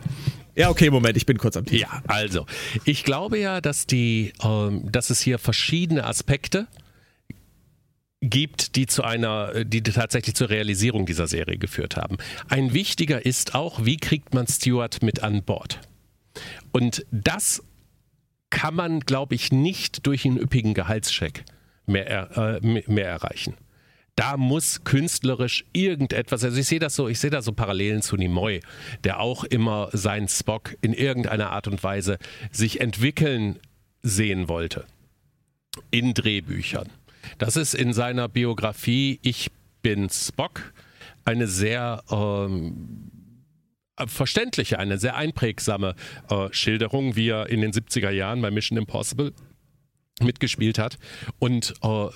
[0.54, 1.80] Ja, okay, Moment, ich bin kurz am Tisch.
[1.80, 2.46] Ja, also,
[2.84, 6.68] ich glaube ja, dass die, ähm, dass es hier verschiedene Aspekte
[8.22, 12.16] gibt, die zu einer, die tatsächlich zur Realisierung dieser Serie geführt haben.
[12.48, 15.80] Ein wichtiger ist auch, wie kriegt man Stewart mit an Bord?
[16.70, 17.62] Und das
[18.48, 21.44] kann man, glaube ich, nicht durch einen üppigen Gehaltscheck
[21.86, 23.54] mehr, äh, mehr erreichen.
[24.14, 28.16] Da muss künstlerisch irgendetwas, also ich sehe das so, ich sehe da so Parallelen zu
[28.16, 28.60] Nimoy,
[29.04, 32.18] der auch immer seinen Spock in irgendeiner Art und Weise
[32.50, 33.58] sich entwickeln
[34.02, 34.84] sehen wollte.
[35.90, 36.90] In Drehbüchern
[37.38, 39.50] das ist in seiner Biografie Ich
[39.82, 40.72] bin Spock
[41.24, 43.10] eine sehr ähm,
[44.06, 45.94] verständliche, eine sehr einprägsame
[46.28, 49.32] äh, Schilderung, wie er in den 70er Jahren bei Mission Impossible
[50.22, 50.98] mitgespielt hat
[51.38, 52.06] und äh,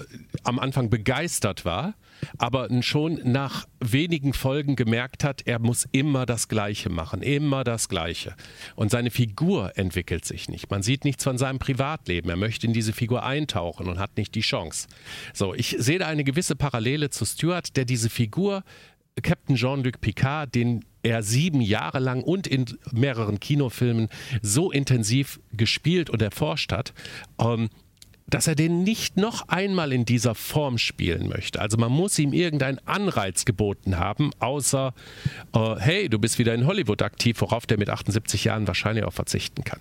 [0.44, 1.94] am Anfang begeistert war,
[2.38, 7.88] aber schon nach wenigen Folgen gemerkt hat, er muss immer das Gleiche machen, immer das
[7.88, 8.34] Gleiche.
[8.74, 10.70] Und seine Figur entwickelt sich nicht.
[10.70, 12.30] Man sieht nichts von seinem Privatleben.
[12.30, 14.88] Er möchte in diese Figur eintauchen und hat nicht die Chance.
[15.34, 18.62] So, ich sehe da eine gewisse Parallele zu Stuart, der diese Figur
[19.22, 24.08] Captain Jean-Luc Picard, den er sieben Jahre lang und in mehreren Kinofilmen
[24.42, 26.92] so intensiv gespielt und erforscht hat,
[27.38, 27.70] ähm,
[28.28, 31.60] dass er den nicht noch einmal in dieser Form spielen möchte.
[31.60, 34.94] Also man muss ihm irgendeinen Anreiz geboten haben, außer,
[35.54, 39.12] äh, hey, du bist wieder in Hollywood aktiv, worauf der mit 78 Jahren wahrscheinlich auch
[39.12, 39.80] verzichten kann.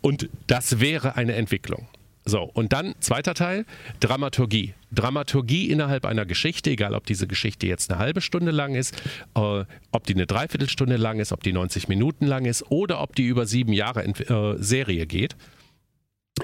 [0.00, 1.88] Und das wäre eine Entwicklung.
[2.28, 3.64] So, und dann zweiter Teil,
[4.00, 4.74] Dramaturgie.
[4.90, 8.96] Dramaturgie innerhalb einer Geschichte, egal ob diese Geschichte jetzt eine halbe Stunde lang ist,
[9.36, 13.14] äh, ob die eine Dreiviertelstunde lang ist, ob die 90 Minuten lang ist oder ob
[13.14, 15.36] die über sieben Jahre äh, Serie geht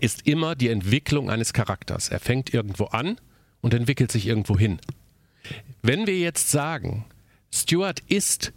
[0.02, 2.08] ist immer die Entwicklung eines Charakters.
[2.08, 3.20] Er fängt irgendwo an
[3.60, 4.80] und entwickelt sich irgendwo hin.
[5.80, 7.04] Wenn wir jetzt sagen,
[7.52, 8.52] Stuart ist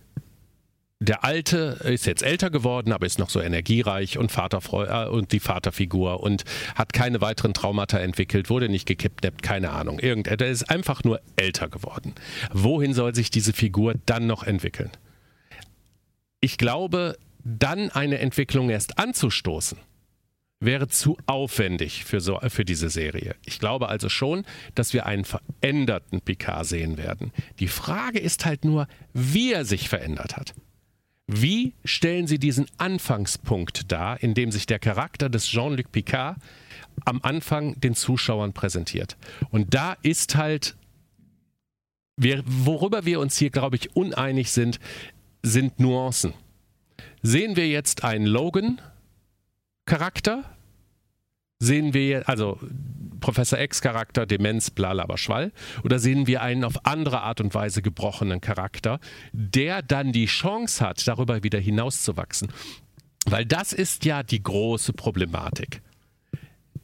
[0.99, 5.33] der Alte, ist jetzt älter geworden, aber ist noch so energiereich und Vaterfreu äh, und
[5.33, 9.99] die Vaterfigur und hat keine weiteren Traumata entwickelt, wurde nicht gekidnappt, keine Ahnung.
[9.99, 12.15] Irgendetwas ist einfach nur älter geworden.
[12.53, 14.89] Wohin soll sich diese Figur dann noch entwickeln?
[16.39, 19.77] Ich glaube, dann eine Entwicklung erst anzustoßen,
[20.59, 23.35] wäre zu aufwendig für, so, für diese Serie.
[23.45, 27.31] Ich glaube also schon, dass wir einen veränderten Picard sehen werden.
[27.59, 30.53] Die Frage ist halt nur, wie er sich verändert hat.
[31.27, 36.37] Wie stellen Sie diesen Anfangspunkt dar, in dem sich der Charakter des Jean-Luc Picard
[37.03, 39.17] am Anfang den Zuschauern präsentiert?
[39.49, 40.75] Und da ist halt,
[42.17, 44.79] worüber wir uns hier, glaube ich, uneinig sind,
[45.41, 46.33] sind Nuancen.
[47.23, 48.79] Sehen wir jetzt einen Logan,
[49.85, 50.43] Charakter
[51.59, 52.59] sehen wir, also
[53.19, 55.51] Professor X Charakter, Demenz, bla Schwall,
[55.83, 58.99] oder sehen wir einen auf andere Art und Weise gebrochenen Charakter,
[59.31, 62.51] der dann die Chance hat, darüber wieder hinauszuwachsen.
[63.25, 65.81] Weil das ist ja die große Problematik.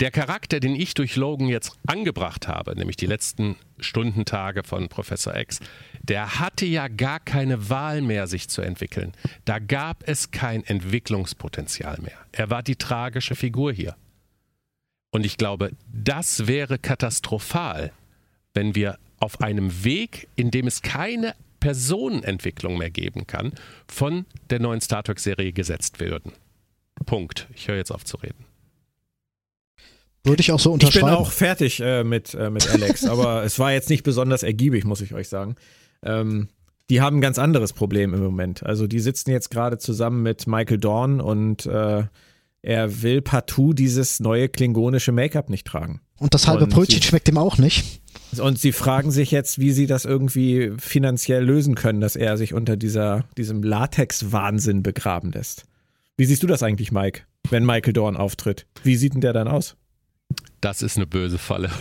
[0.02, 5.36] Der Charakter, den ich durch Logan jetzt angebracht habe, nämlich die letzten Stundentage von Professor
[5.36, 5.60] X,
[6.02, 9.12] der hatte ja gar keine Wahl mehr, sich zu entwickeln.
[9.46, 12.18] Da gab es kein Entwicklungspotenzial mehr.
[12.32, 13.96] Er war die tragische Figur hier.
[15.12, 17.92] Und ich glaube, das wäre katastrophal,
[18.56, 23.54] wenn wir auf einem Weg, in dem es keine Personenentwicklung mehr geben kann,
[23.88, 26.32] von der neuen Star Trek-Serie gesetzt würden.
[27.06, 27.48] Punkt.
[27.54, 28.51] Ich höre jetzt auf zu reden.
[30.24, 31.08] Würde ich auch so unterschreiben.
[31.08, 34.44] Ich bin auch fertig äh, mit, äh, mit Alex, aber es war jetzt nicht besonders
[34.44, 35.56] ergiebig, muss ich euch sagen.
[36.04, 36.50] Ähm,
[36.90, 38.64] die haben ein ganz anderes Problem im Moment.
[38.64, 42.04] Also die sitzen jetzt gerade zusammen mit Michael Dorn und äh,
[42.64, 46.02] er will partout dieses neue klingonische Make-up nicht tragen.
[46.20, 48.02] Und das halbe und Brötchen sie, schmeckt ihm auch nicht.
[48.38, 52.54] Und sie fragen sich jetzt, wie sie das irgendwie finanziell lösen können, dass er sich
[52.54, 55.66] unter dieser, diesem Latex-Wahnsinn begraben lässt.
[56.18, 58.68] Wie siehst du das eigentlich, Mike, wenn Michael Dorn auftritt?
[58.84, 59.76] Wie sieht denn der dann aus?
[60.62, 61.72] Das ist eine böse Falle.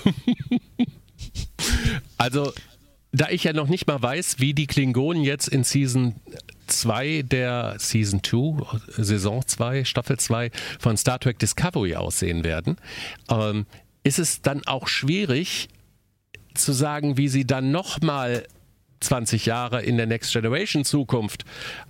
[2.18, 2.52] also,
[3.12, 6.14] da ich ja noch nicht mal weiß, wie die Klingonen jetzt in Season
[6.66, 12.76] 2 der Season 2, Saison 2, Staffel 2 von Star Trek Discovery aussehen werden,
[13.28, 13.66] ähm,
[14.04, 15.68] ist es dann auch schwierig
[16.54, 18.44] zu sagen, wie sie dann nochmal
[19.00, 21.44] 20 Jahre in der Next Generation Zukunft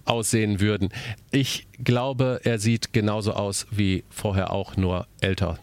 [0.05, 0.91] aussehen würden.
[1.31, 5.59] Ich glaube, er sieht genauso aus wie vorher auch, nur älter.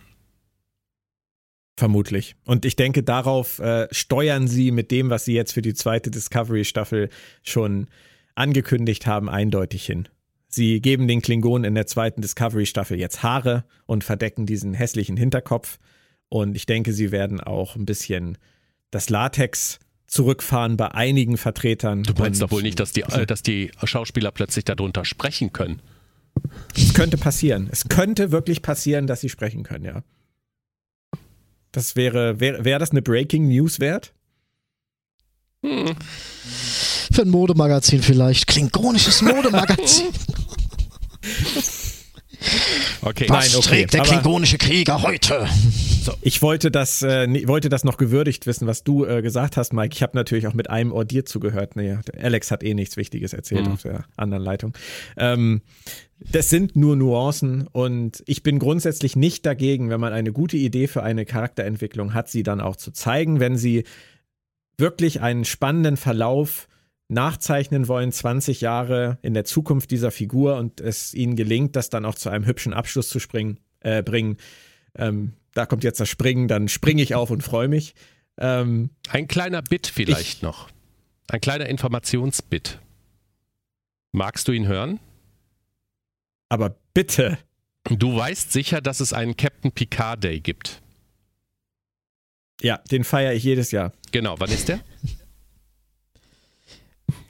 [1.77, 2.35] Vermutlich.
[2.43, 6.09] Und ich denke, darauf äh, steuern sie mit dem, was sie jetzt für die zweite
[6.09, 7.09] Discovery-Staffel
[7.43, 7.85] schon
[8.33, 10.07] angekündigt haben, eindeutig hin.
[10.47, 15.77] Sie geben den Klingonen in der zweiten Discovery-Staffel jetzt Haare und verdecken diesen hässlichen Hinterkopf.
[16.29, 18.39] Und ich denke, sie werden auch ein bisschen
[18.89, 22.01] das Latex zurückfahren bei einigen Vertretern.
[22.01, 25.83] Du meinst doch wohl nicht, dass die, äh, dass die Schauspieler plötzlich darunter sprechen können?
[26.75, 27.69] Es könnte passieren.
[27.71, 30.03] Es könnte wirklich passieren, dass sie sprechen können, ja.
[31.77, 34.11] Das wäre, wäre, wäre das eine Breaking News wert?
[35.63, 35.95] Hm.
[37.13, 38.47] Für ein Modemagazin vielleicht.
[38.47, 40.07] Klingonisches Modemagazin.
[43.01, 43.25] Okay.
[43.29, 45.47] Was Nein, okay, trägt der klingonische Krieger heute?
[46.21, 49.93] Ich wollte das, äh, wollte das noch gewürdigt wissen, was du äh, gesagt hast, Mike.
[49.93, 51.75] Ich habe natürlich auch mit einem Ohr dir zugehört.
[51.75, 53.73] Nee, Alex hat eh nichts Wichtiges erzählt Mhm.
[53.73, 54.73] auf der anderen Leitung.
[55.17, 55.61] Ähm,
[56.19, 60.87] das sind nur Nuancen und ich bin grundsätzlich nicht dagegen, wenn man eine gute Idee
[60.87, 63.83] für eine Charakterentwicklung hat, sie dann auch zu zeigen, wenn sie
[64.77, 66.67] wirklich einen spannenden Verlauf
[67.09, 72.05] nachzeichnen wollen, 20 Jahre in der Zukunft dieser Figur und es ihnen gelingt, das dann
[72.05, 74.37] auch zu einem hübschen Abschluss zu springen, äh, bringen.
[74.95, 77.95] Ähm, da kommt jetzt das Springen, dann springe ich auf und freue mich.
[78.37, 80.69] Ähm, Ein kleiner Bit vielleicht Ich- noch.
[81.29, 82.79] Ein kleiner Informationsbit.
[84.11, 84.99] Magst du ihn hören?
[86.49, 87.37] aber bitte,
[87.89, 90.81] Du weißt sicher, dass es einen Captain Picard Day gibt.
[92.61, 93.93] ja, den feiere ich jedes Jahr.
[94.11, 94.79] Genau, wann ist der?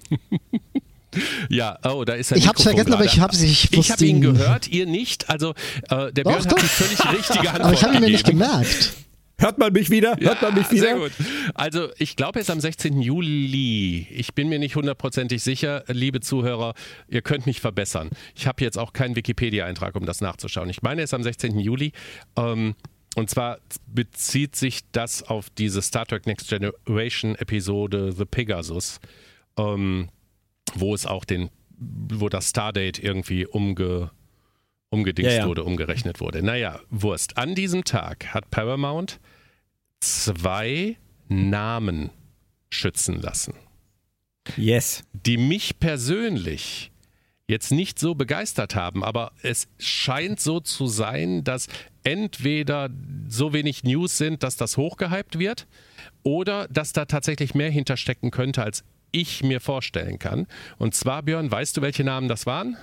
[1.49, 4.21] ja, oh, da ist ein Ich hab's vergessen, aber ich hab's ich Ich habe ihn
[4.21, 5.29] gehört, ihr nicht.
[5.29, 5.53] Also
[5.89, 8.25] äh, der Björn Doch, hat die völlig richtige Antwort Aber ich habe ihn mir nicht
[8.25, 8.93] gemerkt.
[9.39, 10.17] Hört man mich wieder?
[10.19, 10.81] Hört man mich wieder?
[10.81, 11.11] Sehr gut.
[11.53, 13.01] Also ich glaube, er ist am 16.
[13.01, 14.07] Juli.
[14.09, 15.83] Ich bin mir nicht hundertprozentig sicher.
[15.87, 16.73] Liebe Zuhörer,
[17.07, 18.09] ihr könnt mich verbessern.
[18.35, 20.71] Ich habe jetzt auch keinen Wikipedia-Eintrag, um das nachzuschauen.
[20.71, 21.59] Ich meine, er ist am 16.
[21.59, 21.91] Juli.
[22.35, 22.73] Ähm,
[23.15, 28.99] und zwar bezieht sich das auf diese Star Trek Next Generation Episode The Pegasus,
[29.57, 30.09] ähm,
[30.75, 34.11] wo es auch den, wo das Stardate irgendwie umge,
[34.89, 35.47] umgedingst Ja, ja.
[35.47, 36.41] wurde, umgerechnet wurde.
[36.43, 37.37] Naja, Wurst.
[37.37, 39.19] An diesem Tag hat Paramount
[39.99, 42.09] zwei Namen
[42.69, 43.53] schützen lassen,
[44.55, 45.03] Yes.
[45.13, 46.91] die mich persönlich
[47.47, 51.67] jetzt nicht so begeistert haben, aber es scheint so zu sein, dass
[52.03, 52.89] entweder
[53.29, 55.65] so wenig News sind, dass das hochgehypt wird,
[56.23, 60.47] oder dass da tatsächlich mehr hinterstecken könnte, als ich mir vorstellen kann.
[60.77, 62.77] Und zwar, Björn, weißt du, welche Namen das waren?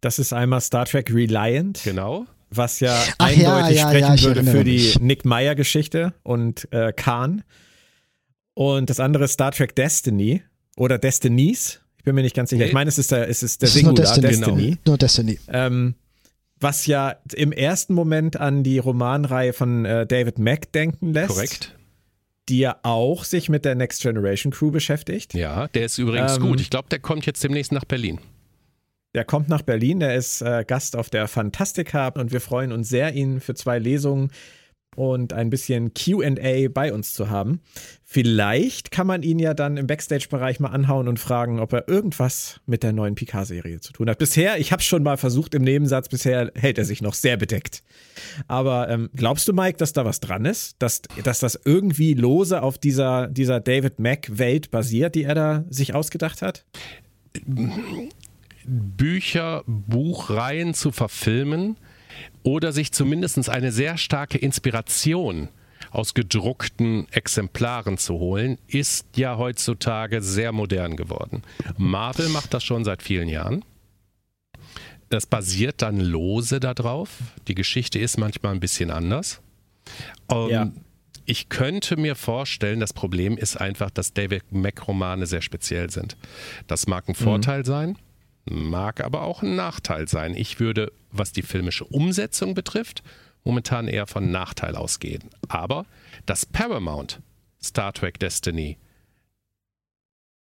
[0.00, 2.26] Das ist einmal Star Trek Reliant, Genau.
[2.50, 5.00] was ja Ach eindeutig ja, sprechen ja, würde für die mich.
[5.00, 7.42] Nick Meyer-Geschichte und äh, Khan.
[8.54, 10.42] Und das andere ist Star Trek Destiny
[10.76, 11.80] oder Destinies.
[11.98, 12.62] Ich bin mir nicht ganz sicher.
[12.62, 12.68] Nee.
[12.68, 14.38] Ich meine, es ist der, es ist der Es ist nur Singular Destiny.
[14.46, 14.78] Destiny.
[14.86, 15.38] Nur Destiny.
[15.48, 15.94] Ähm,
[16.60, 21.28] was ja im ersten Moment an die Romanreihe von äh, David Mack denken lässt.
[21.28, 21.77] Korrekt.
[22.48, 25.34] Die ja auch sich mit der Next Generation Crew beschäftigt.
[25.34, 26.60] Ja, der ist übrigens Ähm, gut.
[26.60, 28.18] Ich glaube, der kommt jetzt demnächst nach Berlin.
[29.14, 32.88] Der kommt nach Berlin, der ist äh, Gast auf der Fantastica und wir freuen uns
[32.88, 34.30] sehr, ihn für zwei Lesungen
[34.96, 37.60] und ein bisschen QA bei uns zu haben.
[38.04, 42.60] Vielleicht kann man ihn ja dann im Backstage-Bereich mal anhauen und fragen, ob er irgendwas
[42.66, 44.18] mit der neuen Picard-Serie zu tun hat.
[44.18, 47.36] Bisher, ich habe es schon mal versucht im Nebensatz, bisher hält er sich noch sehr
[47.36, 47.82] bedeckt.
[48.48, 50.76] Aber ähm, glaubst du, Mike, dass da was dran ist?
[50.80, 55.94] Dass, dass das irgendwie lose auf dieser, dieser David Mack-Welt basiert, die er da sich
[55.94, 56.64] ausgedacht hat?
[58.64, 61.76] Bücher, Buchreihen zu verfilmen
[62.42, 65.48] oder sich zumindest eine sehr starke Inspiration
[65.90, 71.42] aus gedruckten Exemplaren zu holen, ist ja heutzutage sehr modern geworden.
[71.76, 73.64] Marvel macht das schon seit vielen Jahren.
[75.08, 77.10] Das basiert dann lose darauf.
[77.46, 79.40] Die Geschichte ist manchmal ein bisschen anders.
[80.30, 80.72] Ähm, Ja.
[81.30, 86.16] Ich könnte mir vorstellen, das Problem ist einfach, dass David Mack-Romane sehr speziell sind.
[86.68, 87.98] Das mag ein Vorteil sein,
[88.50, 90.34] mag aber auch ein Nachteil sein.
[90.34, 93.02] Ich würde, was die filmische Umsetzung betrifft,
[93.44, 95.30] momentan eher von Nachteil ausgehen.
[95.48, 95.86] Aber
[96.26, 97.20] dass Paramount
[97.62, 98.78] Star Trek Destiny,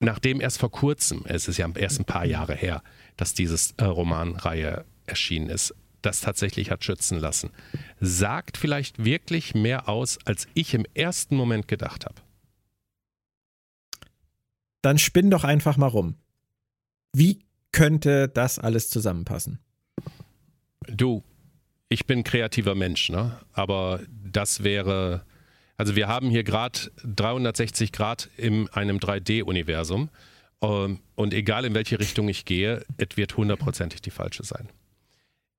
[0.01, 2.83] nachdem erst vor kurzem, es ist ja erst ein paar Jahre her,
[3.17, 7.51] dass diese äh, Romanreihe erschienen ist, das tatsächlich hat schützen lassen,
[8.01, 12.21] sagt vielleicht wirklich mehr aus, als ich im ersten Moment gedacht habe.
[14.83, 16.17] Dann spinn doch einfach mal rum.
[17.15, 17.44] Wie
[17.75, 19.59] könnte das alles zusammenpassen?
[20.87, 21.25] Du,
[21.89, 23.39] ich bin kreativer Mensch, ne?
[23.53, 25.25] aber das wäre,
[25.77, 30.09] also wir haben hier gerade 360 Grad in einem 3D-Universum
[30.63, 34.69] ähm, und egal in welche Richtung ich gehe, es wird hundertprozentig die falsche sein.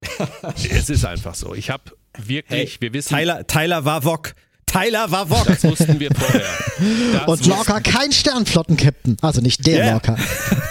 [0.70, 1.54] es ist einfach so.
[1.54, 1.84] Ich habe
[2.18, 4.36] wirklich, wir wissen, Tyler, Tyler Wavok.
[4.66, 5.46] Tyler war Wok.
[5.46, 6.46] Das wussten wir vorher.
[7.14, 9.16] Das Und Lorca kein Sternflotten-Captain.
[9.22, 9.92] Also nicht der Ja.
[9.94, 10.18] Lorca.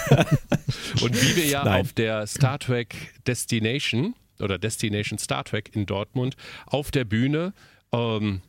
[1.01, 1.81] Und wie wir ja Nein.
[1.81, 6.35] auf der Star Trek Destination oder Destination Star Trek in Dortmund
[6.65, 7.53] auf der Bühne
[7.91, 8.41] ähm,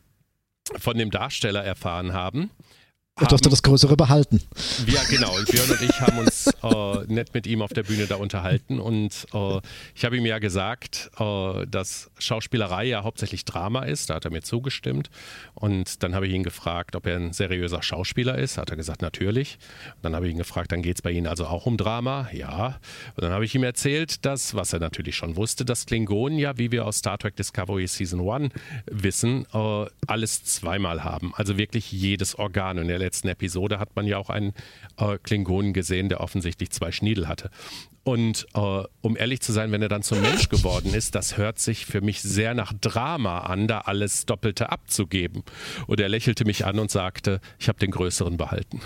[0.79, 2.51] von dem Darsteller erfahren haben.
[3.19, 4.43] Du hast du das Größere behalten.
[4.87, 5.35] Ja, genau.
[5.35, 8.79] Und Björn und ich haben uns äh, nett mit ihm auf der Bühne da unterhalten.
[8.79, 9.61] Und äh,
[9.95, 14.11] ich habe ihm ja gesagt, äh, dass Schauspielerei ja hauptsächlich Drama ist.
[14.11, 15.09] Da hat er mir zugestimmt.
[15.55, 18.59] Und dann habe ich ihn gefragt, ob er ein seriöser Schauspieler ist.
[18.59, 19.57] Hat er gesagt, natürlich.
[19.95, 22.29] Und dann habe ich ihn gefragt, dann geht es bei Ihnen also auch um Drama?
[22.35, 22.79] Ja.
[23.15, 26.59] Und dann habe ich ihm erzählt, dass, was er natürlich schon wusste, dass Klingonen ja,
[26.59, 28.53] wie wir aus Star Trek Discovery Season 1
[28.91, 31.33] wissen, äh, alles zweimal haben.
[31.35, 32.79] Also wirklich jedes Organ.
[32.79, 34.53] Und der letzten Episode hat man ja auch einen
[34.99, 37.51] äh, Klingonen gesehen, der offensichtlich zwei Schniedel hatte.
[38.03, 41.59] Und äh, um ehrlich zu sein, wenn er dann zum Mensch geworden ist, das hört
[41.59, 45.43] sich für mich sehr nach Drama an, da alles Doppelte abzugeben.
[45.89, 48.81] Und er lächelte mich an und sagte, ich habe den größeren behalten.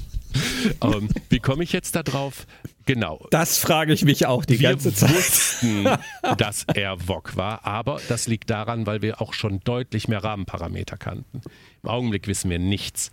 [0.82, 2.46] ähm, wie komme ich jetzt da drauf?
[2.84, 3.26] Genau.
[3.30, 5.10] Das frage ich mich auch die Wir ganze Zeit.
[5.10, 5.88] wussten,
[6.36, 10.96] dass er Wok war, aber das liegt daran, weil wir auch schon deutlich mehr Rahmenparameter
[10.96, 11.40] kannten.
[11.82, 13.10] Im Augenblick wissen wir nichts.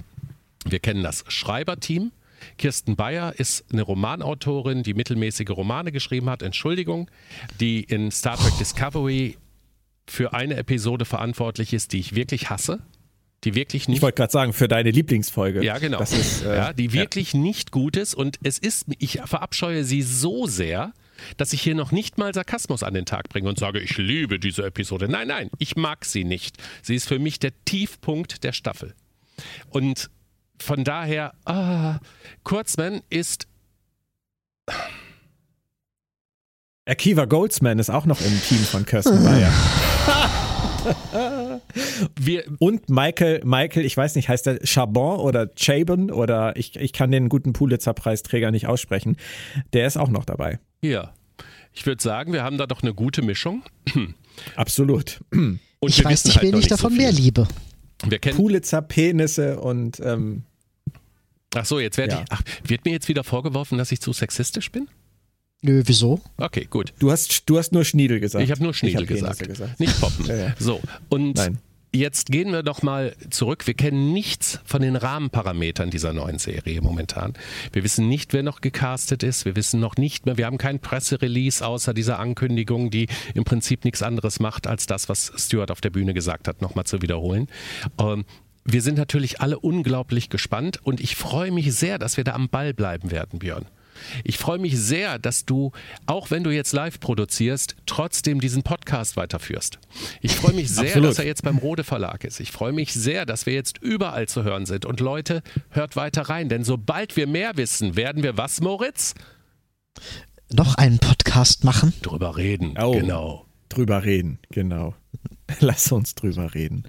[0.70, 2.11] Wir kennen das Schreiberteam.
[2.57, 7.09] Kirsten Bayer ist eine Romanautorin, die mittelmäßige Romane geschrieben hat, Entschuldigung,
[7.59, 9.38] die in Star Trek Discovery
[10.07, 12.80] für eine Episode verantwortlich ist, die ich wirklich hasse,
[13.43, 15.63] die wirklich nicht Ich wollte gerade sagen, für deine Lieblingsfolge.
[15.63, 15.99] ja, genau.
[15.99, 20.47] Ist, äh, ja, die wirklich nicht gut ist und es ist, ich verabscheue sie so
[20.47, 20.93] sehr,
[21.38, 24.39] dass ich hier noch nicht mal Sarkasmus an den Tag bringe und sage, ich liebe
[24.39, 25.07] diese Episode.
[25.07, 26.57] Nein, nein, ich mag sie nicht.
[26.84, 28.93] Sie ist für mich der Tiefpunkt der Staffel.
[29.70, 30.09] Und
[30.60, 31.99] von daher, ah,
[32.43, 33.47] Kurzman ist
[36.86, 39.51] Akiva Goldsman ist auch noch im Team von Kirsten Bayer.
[42.16, 46.93] wir, Und Michael, Michael, ich weiß nicht, heißt der Chabon oder Chabon oder ich, ich
[46.93, 49.18] kann den guten Pulitzer-Preisträger nicht aussprechen.
[49.74, 50.60] Der ist auch noch dabei.
[50.80, 51.12] hier.
[51.74, 53.64] Ich würde sagen, wir haben da doch eine gute Mischung.
[54.55, 55.20] Absolut.
[55.32, 57.47] Und Ich wir weiß nicht, halt wen noch ich davon so mehr liebe.
[58.07, 60.43] Wir kennen, Pulitzer, Penisse und ähm,
[61.55, 62.21] ach so, jetzt werde Ja.
[62.21, 64.87] ich, ach, wird mir jetzt wieder vorgeworfen, dass ich zu sexistisch bin?
[65.63, 66.21] Nö, wieso?
[66.37, 66.93] Okay, gut.
[66.99, 68.43] du hast, du hast nur Schniedel gesagt.
[68.43, 69.39] Ich habe nur Schniedel hab gesagt.
[69.39, 70.25] Penisse Nicht Poppen.
[70.27, 70.55] Ja, ja.
[70.59, 71.57] So, und Nein.
[71.97, 73.67] Jetzt gehen wir doch mal zurück.
[73.67, 77.33] Wir kennen nichts von den Rahmenparametern dieser neuen Serie momentan.
[77.73, 79.45] Wir wissen nicht, wer noch gecastet ist.
[79.45, 83.85] Wir wissen noch nicht mehr, wir haben kein Presserelease außer dieser Ankündigung, die im Prinzip
[83.85, 87.47] nichts anderes macht, als das, was Stuart auf der Bühne gesagt hat, nochmal zu wiederholen.
[87.99, 88.25] Ähm,
[88.63, 92.49] wir sind natürlich alle unglaublich gespannt und ich freue mich sehr, dass wir da am
[92.49, 93.65] Ball bleiben werden, Björn.
[94.23, 95.71] Ich freue mich sehr, dass du,
[96.05, 99.79] auch wenn du jetzt live produzierst, trotzdem diesen Podcast weiterführst.
[100.21, 101.09] Ich freue mich sehr, Absolut.
[101.09, 102.39] dass er jetzt beim Rode Verlag ist.
[102.39, 104.85] Ich freue mich sehr, dass wir jetzt überall zu hören sind.
[104.85, 109.13] Und Leute, hört weiter rein, denn sobald wir mehr wissen, werden wir was, Moritz?
[110.51, 111.93] Noch einen Podcast machen?
[112.01, 112.75] Drüber reden.
[112.79, 112.91] Oh.
[112.91, 113.45] Genau.
[113.69, 114.95] Drüber reden, genau.
[115.59, 116.83] Lass uns drüber reden.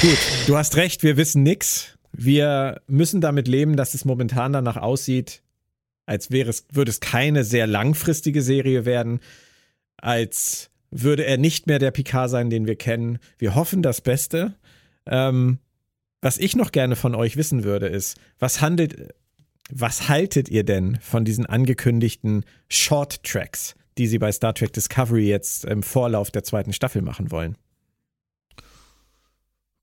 [0.00, 1.98] Gut, du hast recht, wir wissen nichts.
[2.12, 5.42] Wir müssen damit leben, dass es momentan danach aussieht,
[6.06, 9.20] als wäre es, würde es keine sehr langfristige Serie werden,
[9.96, 13.18] als würde er nicht mehr der Picard sein, den wir kennen.
[13.38, 14.54] Wir hoffen das Beste.
[15.06, 15.58] Ähm,
[16.20, 19.14] was ich noch gerne von euch wissen würde, ist, was handelt,
[19.70, 25.28] was haltet ihr denn von diesen angekündigten Short Tracks, die sie bei Star Trek Discovery
[25.28, 27.56] jetzt im Vorlauf der zweiten Staffel machen wollen?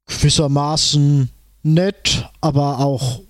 [0.08, 1.30] Gewissermaßen
[1.64, 3.22] nett, aber auch,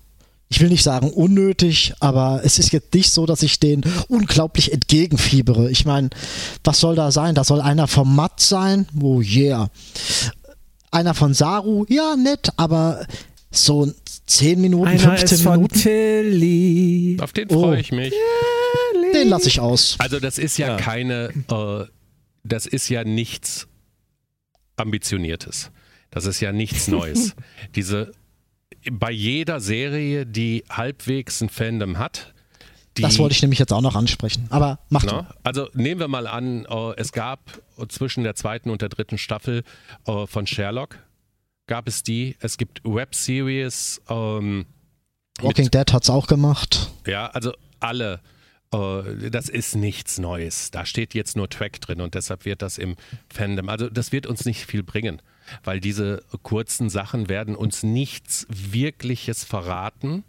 [0.52, 4.70] ich will nicht sagen unnötig, aber es ist jetzt nicht so, dass ich den unglaublich
[4.72, 5.70] entgegenfiebere.
[5.70, 6.10] Ich meine,
[6.62, 7.34] was soll da sein?
[7.34, 8.86] Da soll einer vom Matt sein?
[9.00, 9.70] Oh yeah.
[10.90, 11.86] Einer von Saru?
[11.88, 13.06] Ja, nett, aber
[13.50, 13.90] so
[14.26, 17.16] 10 Minuten, 15 Minuten, Tilly.
[17.20, 17.62] Auf den Oh.
[17.62, 18.12] freue ich mich.
[19.14, 19.96] den lasse ich aus.
[19.98, 20.76] Also das ist ja, Ja.
[20.76, 21.84] keine, äh,
[22.44, 23.68] das ist ja nichts
[24.76, 25.70] Ambitioniertes.
[26.10, 27.34] Das ist ja nichts Neues.
[27.74, 28.12] Diese,
[28.90, 32.32] bei jeder Serie, die halbwegs ein Fandom hat,
[32.96, 34.46] die, Das wollte ich nämlich jetzt auch noch ansprechen.
[34.50, 35.34] Aber mach Na, du.
[35.44, 37.40] also nehmen wir mal an, äh, es gab
[37.88, 39.62] zwischen der zweiten und der dritten Staffel
[40.06, 40.98] äh, von Sherlock,
[41.66, 44.66] gab es die, es gibt Webseries, ähm,
[45.40, 46.90] Walking Dead hat's auch gemacht.
[47.06, 48.20] ja, also alle.
[48.74, 50.70] Äh, Das ist nichts Neues.
[50.70, 52.96] Da steht jetzt nur Track drin und deshalb wird das im
[53.32, 53.70] Fandom.
[53.70, 55.22] Also das wird uns nicht viel bringen,
[55.64, 60.24] weil diese kurzen Sachen werden uns nichts Wirkliches verraten,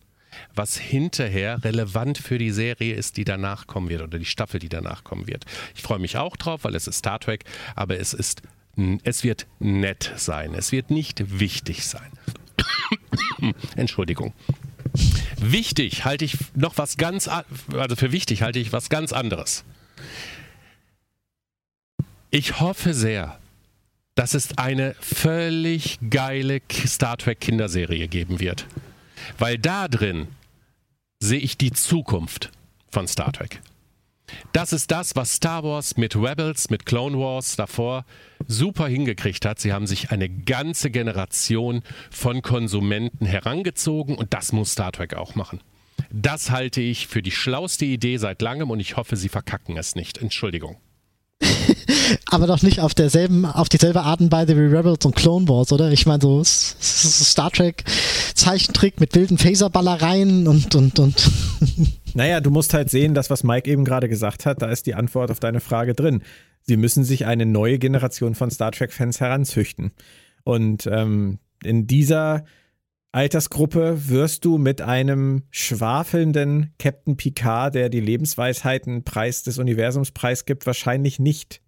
[0.55, 4.69] was hinterher relevant für die Serie ist, die danach kommen wird oder die Staffel, die
[4.69, 5.45] danach kommen wird.
[5.75, 7.45] Ich freue mich auch drauf, weil es ist Star Trek,
[7.75, 8.41] aber es ist
[9.03, 10.55] es wird nett sein.
[10.55, 12.11] Es wird nicht wichtig sein.
[13.75, 14.33] Entschuldigung.
[15.37, 19.63] Wichtig halte ich noch was ganz, also für wichtig halte ich was ganz anderes.
[22.31, 23.37] Ich hoffe sehr,
[24.15, 28.65] dass es eine völlig geile Star Trek Kinderserie geben wird.
[29.37, 30.27] Weil da drin
[31.19, 32.51] sehe ich die Zukunft
[32.89, 33.61] von Star Trek.
[34.51, 38.05] Das ist das, was Star Wars mit Rebels, mit Clone Wars davor
[38.47, 39.59] super hingekriegt hat.
[39.59, 45.35] Sie haben sich eine ganze Generation von Konsumenten herangezogen und das muss Star Trek auch
[45.35, 45.61] machen.
[46.11, 49.95] Das halte ich für die schlauste Idee seit langem und ich hoffe, sie verkacken es
[49.95, 50.17] nicht.
[50.19, 50.77] Entschuldigung.
[52.29, 55.71] Aber doch nicht auf derselben, auf dieselbe Art und Weise wie Rebels und Clone Wars,
[55.71, 55.91] oder?
[55.91, 57.83] Ich meine, so Star Trek
[58.35, 61.31] Zeichentrick mit wilden Phaserballereien und, und, und.
[62.15, 64.93] Naja, du musst halt sehen, das, was Mike eben gerade gesagt hat, da ist die
[64.93, 66.21] Antwort auf deine Frage drin.
[66.61, 69.93] Sie müssen sich eine neue Generation von Star Trek-Fans heranzüchten.
[70.43, 72.43] Und ähm, in dieser
[73.13, 80.65] Altersgruppe wirst du mit einem schwafelnden Captain Picard, der die Lebensweisheiten Preis des Universums preisgibt,
[80.65, 81.61] wahrscheinlich nicht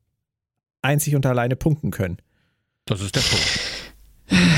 [0.85, 2.17] einzig und alleine punkten können.
[2.85, 3.59] Das ist der Punkt.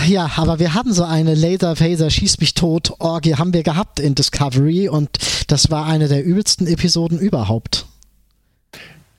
[0.08, 4.00] Ja, aber wir haben so eine Laser Phaser Schieß mich tot Orgie haben wir gehabt
[4.00, 5.10] in Discovery und
[5.48, 7.86] das war eine der übelsten Episoden überhaupt.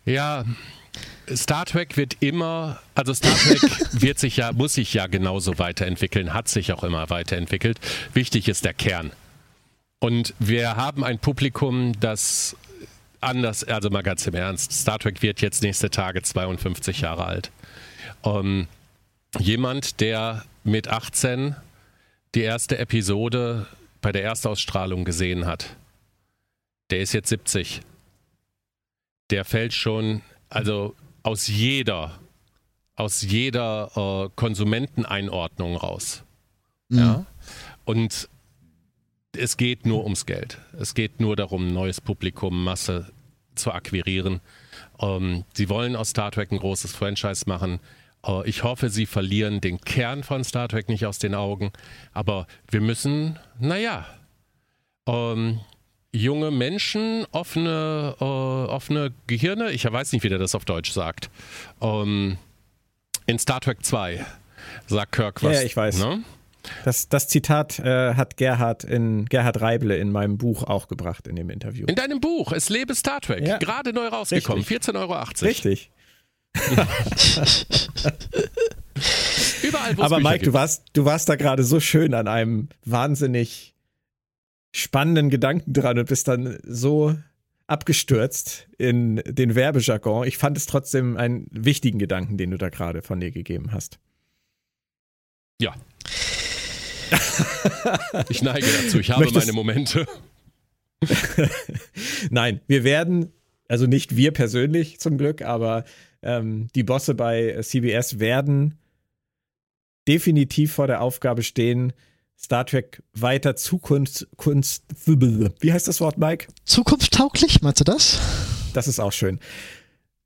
[0.06, 0.44] Ja,
[1.34, 3.60] Star Trek wird immer, also Star Trek
[3.92, 7.78] wird sich ja, muss sich ja genauso weiterentwickeln, hat sich auch immer weiterentwickelt.
[8.14, 9.12] Wichtig ist der Kern.
[10.00, 12.56] Und wir haben ein Publikum, das
[13.20, 17.50] anders, also mal ganz im Ernst, Star Trek wird jetzt nächste Tage 52 Jahre alt.
[18.22, 18.66] Um,
[19.38, 21.56] jemand, der mit 18
[22.34, 23.66] die erste Episode
[24.00, 25.76] bei der Erstausstrahlung gesehen hat,
[26.90, 27.80] der ist jetzt 70.
[29.30, 32.18] Der fällt schon, also aus jeder,
[32.96, 36.22] aus jeder äh, Konsumenteneinordnung raus.
[36.88, 36.98] Mhm.
[36.98, 37.26] Ja.
[37.84, 38.28] Und
[39.38, 40.58] es geht nur ums Geld.
[40.78, 43.10] Es geht nur darum, neues Publikum, Masse
[43.54, 44.40] zu akquirieren.
[45.00, 47.80] Ähm, sie wollen aus Star Trek ein großes Franchise machen.
[48.26, 51.72] Äh, ich hoffe, sie verlieren den Kern von Star Trek nicht aus den Augen.
[52.12, 54.06] Aber wir müssen, naja,
[55.06, 55.60] ähm,
[56.12, 61.30] junge Menschen, offene, äh, offene Gehirne, ich weiß nicht, wie der das auf Deutsch sagt.
[61.80, 62.38] Ähm,
[63.26, 64.24] in Star Trek 2
[64.86, 65.56] sagt Kirk was.
[65.56, 65.98] Ja, ich weiß.
[65.98, 66.24] Ne?
[66.84, 71.36] Das, das Zitat äh, hat Gerhard, in, Gerhard Reible in meinem Buch auch gebracht in
[71.36, 71.86] dem Interview.
[71.86, 73.58] In deinem Buch, Es lebe Star Trek, ja.
[73.58, 75.14] gerade neu rausgekommen, 14,80 Euro.
[75.42, 75.90] Richtig.
[79.62, 83.74] Überall, wo Aber Mike, du warst, du warst da gerade so schön an einem wahnsinnig
[84.72, 87.16] spannenden Gedanken dran und bist dann so
[87.66, 90.26] abgestürzt in den Werbejargon.
[90.26, 93.98] Ich fand es trotzdem einen wichtigen Gedanken, den du da gerade von dir gegeben hast.
[95.60, 95.74] Ja.
[98.28, 100.06] ich neige dazu, ich habe Möchtest meine Momente.
[102.30, 103.32] Nein, wir werden,
[103.68, 105.84] also nicht wir persönlich zum Glück, aber
[106.22, 108.78] ähm, die Bosse bei CBS werden
[110.08, 111.92] definitiv vor der Aufgabe stehen,
[112.38, 116.46] Star Trek weiter Zukunft, Kunst, wie heißt das Wort, Mike?
[116.64, 118.18] Zukunftstauglich, meinst du das?
[118.72, 119.40] Das ist auch schön.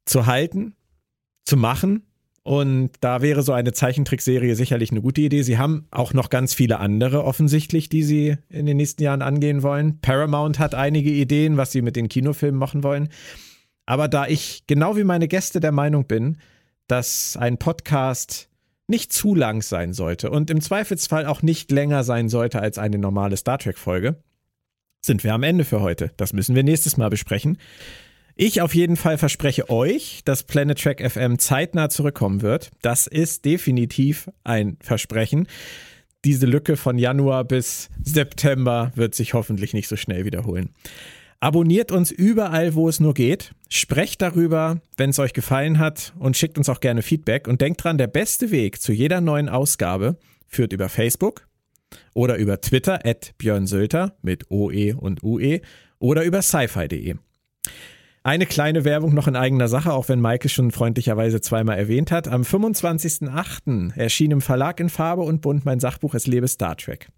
[0.04, 0.74] Zu halten,
[1.44, 2.06] zu machen.
[2.44, 5.42] Und da wäre so eine Zeichentrickserie sicherlich eine gute Idee.
[5.42, 9.62] Sie haben auch noch ganz viele andere offensichtlich, die sie in den nächsten Jahren angehen
[9.62, 10.00] wollen.
[10.00, 13.10] Paramount hat einige Ideen, was sie mit den Kinofilmen machen wollen.
[13.86, 16.38] Aber da ich genau wie meine Gäste der Meinung bin,
[16.88, 18.48] dass ein Podcast
[18.88, 22.98] nicht zu lang sein sollte und im Zweifelsfall auch nicht länger sein sollte als eine
[22.98, 24.16] normale Star Trek-Folge,
[25.04, 26.10] sind wir am Ende für heute.
[26.16, 27.58] Das müssen wir nächstes Mal besprechen.
[28.34, 32.70] Ich auf jeden Fall verspreche euch, dass Planet Track FM zeitnah zurückkommen wird.
[32.80, 35.46] Das ist definitiv ein Versprechen.
[36.24, 40.70] Diese Lücke von Januar bis September wird sich hoffentlich nicht so schnell wiederholen.
[41.40, 43.52] Abonniert uns überall, wo es nur geht.
[43.68, 47.48] Sprecht darüber, wenn es euch gefallen hat und schickt uns auch gerne Feedback.
[47.48, 50.16] Und denkt dran, der beste Weg zu jeder neuen Ausgabe
[50.46, 51.48] führt über Facebook
[52.14, 55.60] oder über Twitter at Björn Sölter mit OE und UE
[55.98, 57.16] oder über sci-fi.de.
[58.24, 62.28] Eine kleine Werbung noch in eigener Sache, auch wenn Maike schon freundlicherweise zweimal erwähnt hat.
[62.28, 63.96] Am 25.08.
[63.96, 67.08] erschien im Verlag in Farbe und Bunt mein Sachbuch Es lebe Star Trek.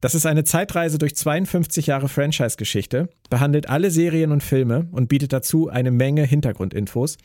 [0.00, 5.34] Das ist eine Zeitreise durch 52 Jahre Franchise-Geschichte, behandelt alle Serien und Filme und bietet
[5.34, 7.18] dazu eine Menge Hintergrundinfos.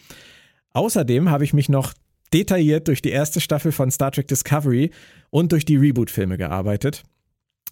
[0.74, 1.93] Außerdem habe ich mich noch
[2.34, 4.91] detailliert durch die erste Staffel von Star Trek Discovery
[5.30, 7.03] und durch die Reboot-Filme gearbeitet.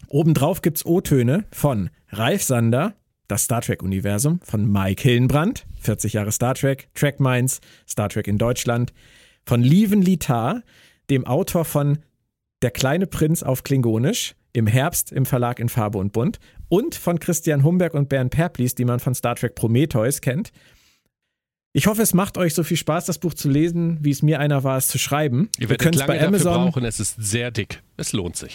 [0.07, 2.93] Obendrauf gibt's O-Töne von Ralf Sander,
[3.31, 8.37] das Star Trek-Universum, von Mike Hillenbrand, 40 Jahre Star Trek, Track Minds, Star Trek in
[8.37, 8.91] Deutschland,
[9.45, 10.63] von Lieven Litar,
[11.09, 11.99] dem Autor von
[12.61, 17.19] Der kleine Prinz auf Klingonisch, im Herbst im Verlag in Farbe und Bunt und von
[17.19, 20.51] Christian Humberg und Bernd Perplis, die man von Star Trek Prometheus kennt.
[21.73, 24.41] Ich hoffe, es macht euch so viel Spaß, das Buch zu lesen, wie es mir
[24.41, 25.49] einer war, es zu schreiben.
[25.57, 27.81] Ihr werdet lange bei Amazon dafür brauchen, es ist sehr dick.
[27.95, 28.53] Es lohnt sich.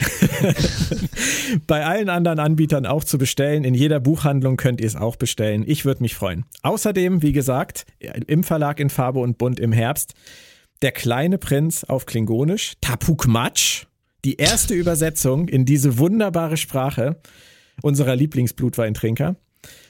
[1.67, 3.65] bei allen anderen Anbietern auch zu bestellen.
[3.65, 5.65] In jeder Buchhandlung könnt ihr es auch bestellen.
[5.67, 6.45] Ich würde mich freuen.
[6.63, 10.13] Außerdem, wie gesagt, im Verlag in Farbe und Bunt im Herbst,
[10.83, 13.87] Der kleine Prinz auf Klingonisch, Tapuk Matsch,
[14.27, 17.19] die erste Übersetzung in diese wunderbare Sprache
[17.81, 19.37] unserer Lieblingsblutweintrinker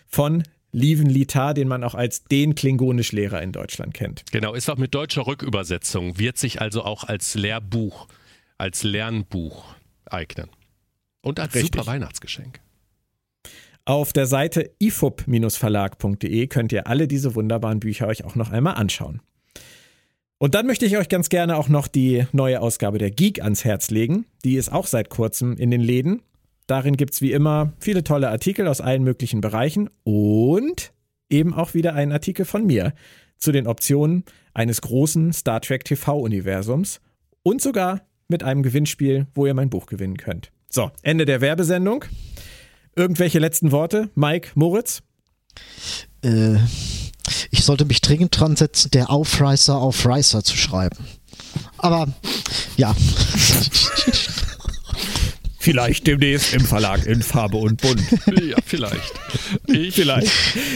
[0.06, 4.24] von Lieven Litar, den man auch als den Klingonischlehrer in Deutschland kennt.
[4.30, 8.08] Genau, ist auch mit deutscher Rückübersetzung, wird sich also auch als Lehrbuch,
[8.58, 9.74] als Lernbuch
[10.06, 10.48] eignen.
[11.22, 11.74] Und als Richtig.
[11.74, 12.60] super Weihnachtsgeschenk.
[13.84, 19.20] Auf der Seite ifub-verlag.de könnt ihr alle diese wunderbaren Bücher euch auch noch einmal anschauen.
[20.38, 23.64] Und dann möchte ich euch ganz gerne auch noch die neue Ausgabe der Geek ans
[23.64, 24.26] Herz legen.
[24.44, 26.20] Die ist auch seit kurzem in den Läden
[26.66, 30.92] Darin gibt es wie immer viele tolle Artikel aus allen möglichen Bereichen und
[31.30, 32.92] eben auch wieder einen Artikel von mir
[33.38, 37.00] zu den Optionen eines großen Star Trek TV-Universums
[37.42, 40.50] und sogar mit einem Gewinnspiel, wo ihr mein Buch gewinnen könnt.
[40.68, 42.04] So, Ende der Werbesendung.
[42.96, 44.10] Irgendwelche letzten Worte?
[44.14, 45.02] Mike, Moritz?
[46.22, 46.56] Äh,
[47.50, 50.96] ich sollte mich dringend dran setzen, der Aufreißer auf Reißer zu schreiben.
[51.78, 52.08] Aber
[52.76, 52.94] ja.
[55.66, 58.00] Vielleicht demnächst im Verlag in Farbe und Bunt.
[58.40, 59.12] Ja, vielleicht.
[59.66, 60.30] Ich vielleicht.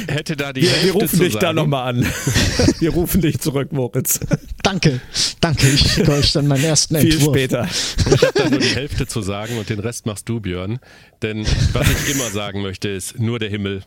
[0.09, 1.45] hätte da die Wir, wir rufen dich sagen.
[1.45, 2.07] da nochmal an.
[2.81, 4.19] Wir rufen dich zurück, Moritz.
[4.65, 5.01] Danke,
[5.41, 5.69] danke.
[5.69, 7.37] Ich schicke euch dann meinen ersten Viel Entwurf.
[7.37, 7.69] später.
[8.13, 10.81] Ich habe da nur die Hälfte zu sagen und den Rest machst du, Björn.
[11.23, 13.85] Denn was ich immer sagen möchte, ist nur der Himmel.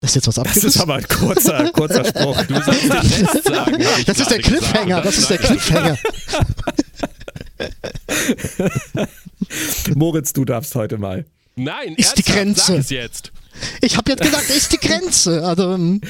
[0.00, 0.62] Das ist jetzt was abgerissen.
[0.68, 2.42] Das ist aber ein kurzer, kurzer Spruch.
[2.46, 3.84] Du sollst den Rest sagen.
[4.06, 5.02] Das ist der Cliffhanger.
[5.02, 5.98] Das, das ist der Cliffhanger.
[9.94, 11.24] Moritz, du darfst heute mal.
[11.56, 12.72] Nein, ist die Grenze.
[12.72, 13.32] Sag es jetzt.
[13.80, 15.44] Ich habe jetzt gesagt, ist die Grenze.
[15.44, 16.00] Also, ähm.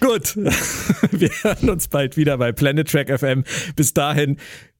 [0.00, 3.44] Gut, wir hören uns bald wieder bei Planet Track FM.
[3.76, 4.38] Bis dahin,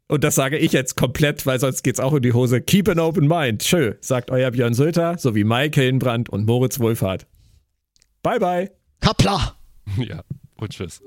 [0.09, 2.61] und das sage ich jetzt komplett, weil sonst geht's auch in die Hose.
[2.61, 3.63] Keep an open mind.
[3.63, 7.27] Tschö, sagt euer Björn Sölter sowie Mike Hillenbrand und Moritz Wohlfahrt.
[8.23, 8.71] Bye, bye.
[9.01, 9.55] Kapla.
[9.97, 10.23] Ja,
[10.57, 11.01] und tschüss.